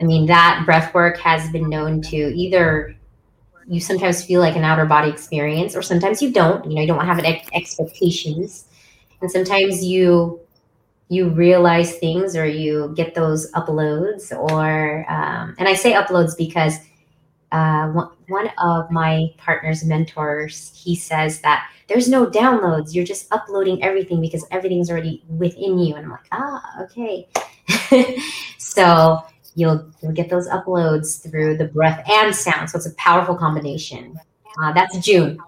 i 0.00 0.04
mean 0.04 0.26
that 0.26 0.62
breath 0.66 0.92
work 0.92 1.16
has 1.18 1.48
been 1.50 1.68
known 1.68 2.02
to 2.02 2.16
either 2.16 2.96
you 3.66 3.80
sometimes 3.80 4.24
feel 4.24 4.40
like 4.40 4.56
an 4.56 4.64
outer 4.64 4.84
body 4.84 5.08
experience 5.08 5.74
or 5.74 5.82
sometimes 5.82 6.20
you 6.20 6.32
don't. 6.32 6.64
You 6.64 6.74
know 6.74 6.80
you 6.82 6.86
don't 6.86 7.04
have 7.04 7.18
ex- 7.20 7.48
expectations 7.52 8.66
and 9.24 9.30
sometimes 9.32 9.82
you 9.82 10.38
you 11.08 11.30
realize 11.30 11.96
things 11.98 12.36
or 12.36 12.46
you 12.46 12.92
get 12.94 13.14
those 13.14 13.50
uploads 13.52 14.30
or 14.36 15.10
um, 15.10 15.54
and 15.58 15.66
i 15.66 15.74
say 15.74 15.92
uploads 15.94 16.36
because 16.36 16.78
uh, 17.52 17.86
one 18.28 18.50
of 18.58 18.90
my 18.90 19.28
partner's 19.38 19.82
mentors 19.84 20.72
he 20.76 20.94
says 20.94 21.40
that 21.40 21.70
there's 21.88 22.08
no 22.08 22.26
downloads. 22.26 22.94
You're 22.94 23.04
just 23.04 23.32
uploading 23.32 23.82
everything 23.82 24.20
because 24.20 24.44
everything's 24.50 24.90
already 24.90 25.22
within 25.28 25.78
you. 25.78 25.94
And 25.94 26.06
i'm 26.06 26.10
like 26.10 26.28
ah 26.32 26.82
okay. 26.82 27.28
So 28.58 29.22
you'll 29.54 29.88
you'll 30.02 30.12
get 30.12 30.28
those 30.30 30.48
uploads 30.48 31.22
through 31.22 31.58
the 31.58 31.66
breath 31.66 32.02
and 32.10 32.34
sound. 32.34 32.70
So 32.70 32.78
it's 32.78 32.86
a 32.86 32.94
powerful 32.96 33.36
combination. 33.36 34.18
Uh, 34.60 34.72
that's 34.72 34.98
june 34.98 35.38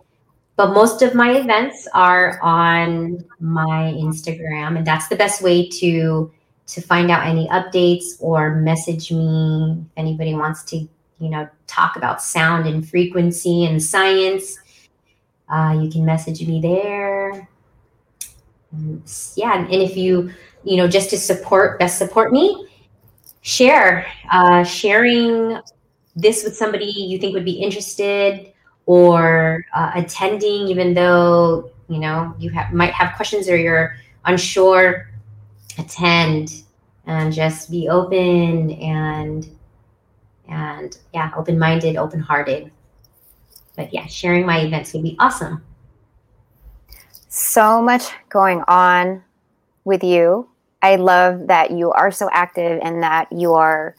but 0.57 0.73
most 0.73 1.03
of 1.03 1.15
my 1.15 1.33
events 1.33 1.87
are 1.93 2.41
on 2.43 3.25
my 3.41 3.93
Instagram, 3.97 4.79
and 4.79 4.87
that's 4.87 5.09
the 5.09 5.17
best 5.17 5.43
way 5.43 5.69
to 5.69 6.33
to 6.69 6.81
find 6.81 7.11
out 7.13 7.25
any 7.25 7.47
updates 7.49 8.21
or 8.21 8.57
message 8.57 9.13
me 9.13 9.77
if 9.81 9.87
anybody 9.97 10.35
wants 10.35 10.65
to, 10.65 10.77
you 10.77 11.29
know, 11.29 11.49
talk 11.69 11.95
about 11.95 12.21
sound 12.21 12.67
and 12.67 12.89
frequency 12.89 13.67
and 13.67 13.81
science. 13.81 14.59
Uh, 15.49 15.79
you 15.81 15.89
can 15.89 16.05
message 16.05 16.45
me 16.45 16.61
there. 16.61 17.49
Yeah, 19.37 19.63
and 19.63 19.71
if 19.71 19.97
you, 19.97 20.33
you 20.65 20.77
know, 20.77 20.89
just 20.89 21.09
to 21.11 21.19
support, 21.19 21.79
best 21.79 21.99
support 21.99 22.33
me, 22.33 22.67
share. 23.43 24.05
Uh, 24.33 24.65
sharing 24.65 25.61
this 26.17 26.43
with 26.43 26.57
somebody 26.57 26.87
you 26.87 27.19
think 27.19 27.35
would 27.35 27.45
be 27.45 27.53
interested 27.53 28.53
or 28.87 29.67
uh, 29.75 29.93
attending, 29.95 30.69
even 30.69 30.95
though 30.95 31.71
you 31.89 31.99
know 31.99 32.35
you 32.39 32.51
might 32.73 32.93
have 32.93 33.15
questions 33.17 33.49
or 33.49 33.57
you're 33.57 33.97
unsure. 34.25 35.11
Attend 35.79 36.63
and 37.07 37.33
just 37.33 37.71
be 37.71 37.89
open 37.89 38.73
and 38.73 39.49
and 40.49 40.99
yeah, 41.13 41.33
open 41.37 41.59
minded, 41.59 41.97
open 41.97 42.21
hearted. 42.21 42.71
But 43.77 43.93
yeah, 43.93 44.07
sharing 44.07 44.47
my 44.47 44.61
events 44.61 44.93
would 44.95 45.03
be 45.03 45.17
awesome. 45.19 45.63
So 47.29 47.83
much 47.83 48.05
going 48.29 48.63
on 48.67 49.23
with 49.85 50.03
you. 50.03 50.49
I 50.83 50.97
love 50.97 51.49
that 51.49 51.73
you 51.73 51.91
are 51.93 52.11
so 52.11 52.29
active 52.33 52.81
and 52.83 53.03
that 53.03 53.31
you 53.33 53.55
are 53.55 53.95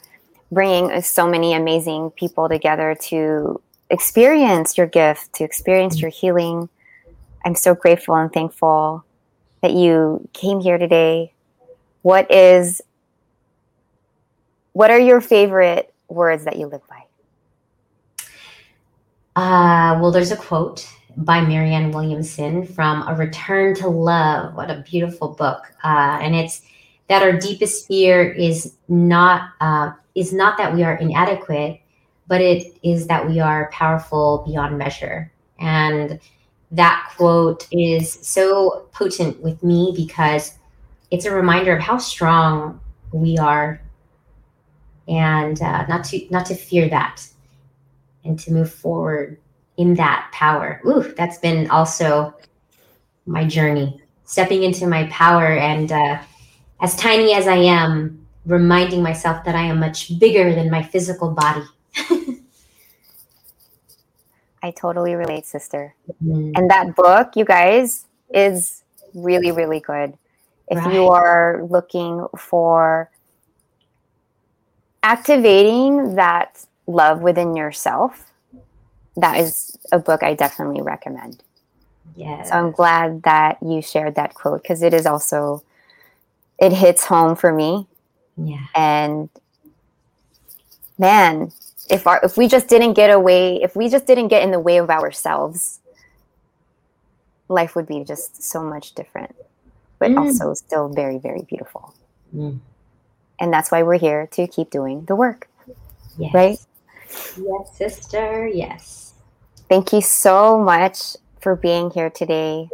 bringing 0.52 1.02
so 1.02 1.28
many 1.28 1.54
amazing 1.54 2.12
people 2.12 2.50
together 2.50 2.96
to 3.02 3.62
experience 3.90 4.78
your 4.78 4.88
gift, 4.88 5.34
to 5.34 5.44
experience 5.44 6.02
your 6.02 6.10
healing. 6.10 6.70
I'm 7.46 7.56
so 7.56 7.76
grateful 7.76 8.16
and 8.16 8.32
thankful 8.32 9.06
that 9.62 9.74
you 9.74 10.28
came 10.34 10.60
here 10.60 10.78
today. 10.78 11.34
What 12.02 12.32
is 12.32 12.82
what 14.74 14.92
are 14.92 15.00
your 15.00 15.22
favorite 15.22 15.94
words 16.08 16.46
that 16.46 16.58
you 16.58 16.68
live 16.68 16.82
by? 16.88 17.04
Uh, 19.36 20.00
well, 20.00 20.12
there's 20.12 20.32
a 20.32 20.38
quote 20.38 20.88
by 21.18 21.42
Marianne 21.42 21.92
Williamson 21.92 22.66
from 22.66 23.08
A 23.08 23.16
Return 23.16 23.74
to 23.76 23.88
Love. 23.88 24.56
What 24.56 24.70
a 24.70 24.84
beautiful 24.88 25.30
book. 25.30 25.64
Uh, 25.84 26.20
and 26.22 26.36
it's 26.36 26.62
that 27.08 27.24
our 27.24 27.34
deepest 27.34 27.88
fear 27.88 28.32
is 28.32 28.76
not 28.88 29.50
uh, 29.62 29.92
is 30.16 30.34
not 30.34 30.58
that 30.58 30.74
we 30.74 30.84
are 30.84 30.96
inadequate, 30.96 31.80
but 32.28 32.42
it 32.42 32.78
is 32.84 33.08
that 33.08 33.28
we 33.28 33.40
are 33.40 33.72
powerful 33.72 34.44
beyond 34.46 34.78
measure. 34.78 35.32
And 35.60 36.20
that 36.72 37.12
quote 37.16 37.68
is 37.72 38.12
so 38.12 38.88
potent 38.92 39.42
with 39.42 39.64
me 39.64 39.94
because 39.96 40.58
it's 41.12 41.26
a 41.26 41.32
reminder 41.32 41.76
of 41.76 41.82
how 41.82 41.98
strong 41.98 42.80
we 43.14 43.38
are 43.38 43.82
and 45.08 45.62
uh, 45.62 45.86
not 45.88 46.04
to 46.04 46.28
not 46.30 46.46
to 46.46 46.56
fear 46.56 46.90
that 46.90 47.26
and 48.26 48.38
to 48.38 48.52
move 48.52 48.72
forward 48.72 49.40
in 49.78 49.94
that 49.94 50.30
power 50.34 50.82
ooh 50.86 51.14
that's 51.16 51.38
been 51.38 51.70
also 51.70 52.34
my 53.26 53.46
journey 53.46 54.02
stepping 54.26 54.64
into 54.64 54.86
my 54.86 55.06
power 55.06 55.58
and 55.58 55.94
uh, 55.94 56.22
as 56.82 56.96
tiny 56.98 57.34
as 57.34 57.48
i 57.48 57.56
am 57.56 58.28
reminding 58.46 59.02
myself 59.02 59.46
that 59.46 59.56
i 59.56 59.62
am 59.64 59.80
much 59.80 60.20
bigger 60.20 60.54
than 60.54 60.70
my 60.70 60.84
physical 60.84 61.32
body 61.32 61.64
I 64.64 64.72
totally 64.72 65.16
relate, 65.16 65.45
sister. 65.45 65.93
Mm-hmm. 66.24 66.52
And 66.56 66.70
that 66.70 66.95
book, 66.95 67.36
you 67.36 67.45
guys, 67.45 68.06
is 68.34 68.84
really, 69.14 69.52
really 69.52 69.80
good. 69.80 70.18
If 70.68 70.80
right. 70.80 70.93
you 70.93 71.08
are 71.08 71.64
looking 71.70 72.26
for 72.38 73.10
activating 75.04 76.16
that 76.16 76.66
love 76.88 77.22
within 77.22 77.56
yourself, 77.56 78.32
that 79.16 79.39
is 79.39 79.78
a 79.91 80.00
book 80.00 80.24
I 80.24 80.34
definitely 80.34 80.82
recommend. 80.82 81.43
Yeah. 82.16 82.43
So 82.43 82.56
I'm 82.56 82.72
glad 82.72 83.24
that 83.24 83.58
you 83.62 83.82
shared 83.82 84.16
that 84.16 84.34
quote 84.34 84.64
because 84.64 84.82
it 84.82 84.93
is 84.93 85.06
also 85.06 85.64
it 86.60 86.74
hits 86.74 87.06
home 87.06 87.36
for 87.36 87.54
me. 87.54 87.88
Yeah. 88.36 88.66
And 88.76 89.30
man, 90.98 91.52
if 91.90 92.08
our 92.08 92.20
if 92.24 92.38
we 92.38 92.48
just 92.48 92.68
didn't 92.68 92.94
get 92.94 93.10
away, 93.10 93.62
if 93.62 93.76
we 93.76 93.90
just 93.90 94.06
didn't 94.06 94.28
get 94.28 94.44
in 94.44 94.52
the 94.52 94.60
way 94.60 94.78
of 94.78 94.90
ourselves, 94.90 95.80
life 97.50 97.76
would 97.76 97.88
be 97.88 98.04
just 98.04 98.44
so 98.44 98.64
much 98.64 98.94
different, 98.94 99.36
but 100.00 100.12
mm. 100.12 100.18
also 100.18 100.54
still 100.54 100.90
very, 100.90 101.18
very 101.18 101.42
beautiful. 101.42 101.94
Mm. 102.36 102.60
And 103.40 103.54
that's 103.54 103.72
why 103.72 103.84
we're 103.84 104.00
here 104.00 104.28
to 104.32 104.48
keep 104.48 104.70
doing 104.70 105.06
the 105.06 105.16
work. 105.16 105.48
Yes. 106.18 106.34
Right? 106.34 106.60
Yes, 107.38 107.78
sister. 107.78 108.48
Yes. 108.48 109.14
Thank 109.70 109.94
you 109.94 110.02
so 110.02 110.60
much 110.60 111.16
for 111.40 111.56
being 111.56 111.92
here 111.92 112.10
today. 112.10 112.70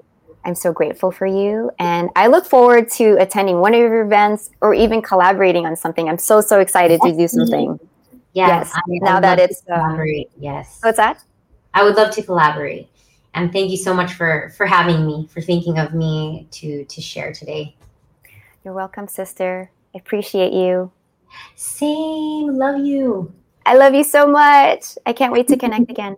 I'm 0.46 0.56
so 0.56 0.74
grateful 0.74 1.12
for 1.12 1.26
you. 1.26 1.72
And 1.80 2.10
I 2.16 2.28
look 2.28 2.46
forward 2.46 2.90
to 2.92 3.18
attending 3.20 3.60
one 3.60 3.74
of 3.74 3.80
your 3.80 4.04
events 4.04 4.50
or 4.62 4.74
even 4.74 5.02
collaborating 5.02 5.66
on 5.66 5.76
something. 5.76 6.10
I'm 6.10 6.18
so, 6.18 6.42
so 6.42 6.60
excited 6.60 7.02
to 7.02 7.16
do 7.16 7.28
something. 7.28 7.80
Yes. 8.34 8.72
yes. 8.88 9.02
now 9.02 9.20
that 9.20 9.40
it's 9.40 9.62
uh, 9.72 9.76
collaborate. 9.76 10.32
yes. 10.38 10.80
What's 10.82 10.98
that? 10.98 11.24
I 11.74 11.84
would 11.84 11.96
love 11.96 12.14
to 12.16 12.24
collaborate. 12.24 12.90
And 13.36 13.52
thank 13.52 13.72
you 13.72 13.78
so 13.78 13.94
much 13.94 14.14
for 14.14 14.52
for 14.58 14.66
having 14.66 15.06
me, 15.06 15.28
for 15.32 15.42
thinking 15.42 15.80
of 15.80 15.94
me 15.94 16.48
to 16.52 16.86
to 16.86 17.02
share 17.02 17.34
today. 17.34 17.76
You're 18.64 18.74
welcome, 18.74 19.08
sister. 19.08 19.72
I 19.94 19.98
appreciate 19.98 20.54
you. 20.54 20.92
Same. 21.56 22.58
Love 22.58 22.86
you. 22.86 23.34
I 23.66 23.76
love 23.76 23.94
you 23.94 24.04
so 24.04 24.28
much. 24.28 24.98
I 25.06 25.14
can't 25.14 25.34
wait 25.34 25.48
to 25.48 25.58
connect 25.58 25.90
again. 25.96 26.16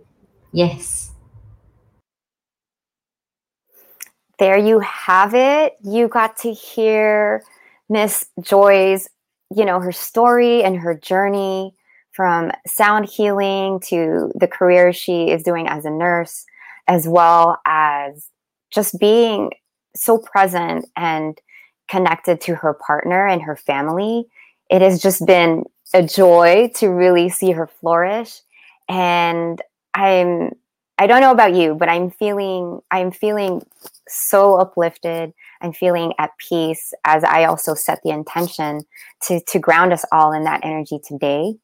Yes. 0.52 1.12
There 4.38 4.58
you 4.58 4.80
have 4.80 5.34
it. 5.34 5.76
You 5.84 6.08
got 6.10 6.38
to 6.38 6.52
hear 6.52 7.44
Miss 7.88 8.26
Joy's, 8.42 9.08
you 9.56 9.64
know, 9.64 9.80
her 9.80 9.94
story 9.94 10.64
and 10.64 10.78
her 10.78 10.94
journey 10.94 11.74
from 12.16 12.52
sound 12.66 13.10
healing 13.10 13.80
to 13.82 14.32
the 14.36 14.48
career 14.48 14.94
she 14.94 15.30
is 15.30 15.44
doing 15.44 15.68
as 15.68 15.84
a 15.84 15.90
nurse, 15.90 16.46
as 16.88 17.08
well 17.08 17.58
as 17.66 18.30
just 18.72 18.98
being 19.00 19.52
so 19.96 20.18
present 20.18 20.86
and 20.96 21.38
connected 21.90 22.40
to 22.42 22.56
her 22.56 22.74
partner 22.74 23.28
and 23.28 23.42
her 23.42 23.56
family. 23.56 24.26
It 24.70 24.82
has 24.82 25.02
just 25.02 25.26
been 25.26 25.66
a 25.94 26.04
joy 26.04 26.72
to 26.76 26.88
really 26.88 27.30
see 27.30 27.52
her 27.52 27.68
flourish. 27.68 28.40
And 28.88 29.62
I'm 29.94 30.52
I 30.98 31.08
don't 31.08 31.20
know 31.20 31.32
about 31.32 31.54
you, 31.54 31.76
but 31.76 31.90
I'm 31.90 32.10
feeling 32.10 32.80
I'm 32.92 33.12
feeling 33.12 33.66
so 34.08 34.56
uplifted. 34.56 35.34
I'm 35.62 35.74
feeling 35.74 36.14
at 36.18 36.32
peace 36.38 36.94
as 37.04 37.26
I 37.26 37.44
also 37.44 37.74
set 37.74 38.00
the 38.04 38.12
intention 38.12 38.86
to 39.24 39.42
to 39.42 39.60
ground 39.60 39.92
us 39.92 40.06
all 40.14 40.32
in 40.32 40.46
that 40.46 40.64
energy 40.64 41.00
today 41.06 41.56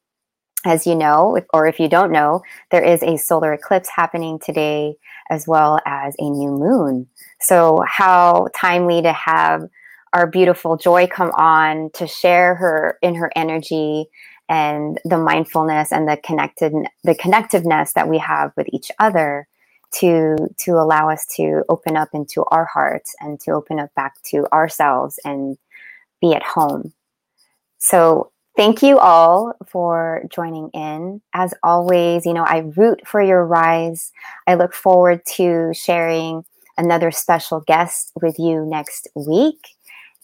as 0.64 0.86
you 0.86 0.94
know, 0.94 1.36
if, 1.36 1.44
or 1.52 1.66
if 1.66 1.80
you 1.80 1.88
don't 1.88 2.12
know, 2.12 2.42
there 2.70 2.84
is 2.84 3.02
a 3.02 3.16
solar 3.16 3.52
eclipse 3.52 3.88
happening 3.94 4.38
today, 4.38 4.94
as 5.30 5.46
well 5.46 5.80
as 5.86 6.14
a 6.18 6.30
new 6.30 6.50
moon. 6.50 7.08
So, 7.40 7.82
how 7.86 8.48
timely 8.54 9.02
to 9.02 9.12
have 9.12 9.64
our 10.12 10.26
beautiful 10.26 10.76
Joy 10.76 11.06
come 11.06 11.30
on 11.32 11.90
to 11.94 12.06
share 12.06 12.54
her 12.56 12.98
in 13.02 13.14
her 13.16 13.30
energy 13.34 14.06
and 14.48 14.98
the 15.04 15.18
mindfulness 15.18 15.92
and 15.92 16.08
the 16.08 16.16
connected 16.18 16.72
the 17.04 17.14
connectiveness 17.14 17.94
that 17.94 18.08
we 18.08 18.18
have 18.18 18.52
with 18.56 18.66
each 18.72 18.90
other 18.98 19.48
to 19.92 20.36
to 20.58 20.72
allow 20.72 21.10
us 21.10 21.26
to 21.36 21.62
open 21.68 21.96
up 21.96 22.08
into 22.12 22.44
our 22.50 22.66
hearts 22.66 23.14
and 23.20 23.40
to 23.40 23.52
open 23.52 23.78
up 23.78 23.94
back 23.94 24.14
to 24.24 24.46
ourselves 24.52 25.18
and 25.24 25.56
be 26.20 26.34
at 26.34 26.42
home. 26.42 26.92
So 27.78 28.31
Thank 28.54 28.82
you 28.82 28.98
all 28.98 29.54
for 29.66 30.24
joining 30.28 30.68
in. 30.74 31.22
As 31.32 31.54
always, 31.62 32.26
you 32.26 32.34
know, 32.34 32.44
I 32.44 32.58
root 32.76 33.06
for 33.06 33.22
your 33.22 33.44
rise. 33.46 34.12
I 34.46 34.54
look 34.54 34.74
forward 34.74 35.24
to 35.36 35.72
sharing 35.72 36.44
another 36.76 37.10
special 37.10 37.60
guest 37.60 38.12
with 38.20 38.38
you 38.38 38.66
next 38.66 39.08
week. 39.14 39.68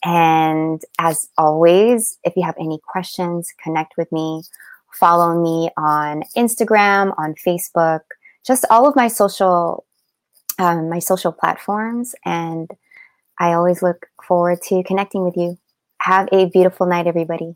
And 0.05 0.81
as 0.99 1.29
always, 1.39 2.19
if 2.23 2.35
you 2.37 2.43
have 2.43 2.55
any 2.61 2.79
questions, 2.87 3.53
connect 3.63 3.97
with 3.97 4.13
me. 4.13 4.43
Follow 4.93 5.43
me 5.43 5.71
on 5.79 6.23
Instagram, 6.37 7.15
on 7.19 7.35
Facebook, 7.35 8.01
just 8.47 8.65
all 8.71 8.87
of 8.87 8.95
my 8.95 9.09
social 9.09 9.85
um, 10.59 10.89
my 10.89 10.99
social 10.99 11.33
platforms. 11.33 12.15
And 12.25 12.71
I 13.39 13.53
always 13.53 13.83
look 13.83 14.07
forward 14.27 14.61
to 14.63 14.83
connecting 14.83 15.25
with 15.25 15.37
you. 15.37 15.57
Have 16.01 16.29
a 16.33 16.47
beautiful 16.47 16.87
night, 16.87 17.07
everybody. 17.07 17.55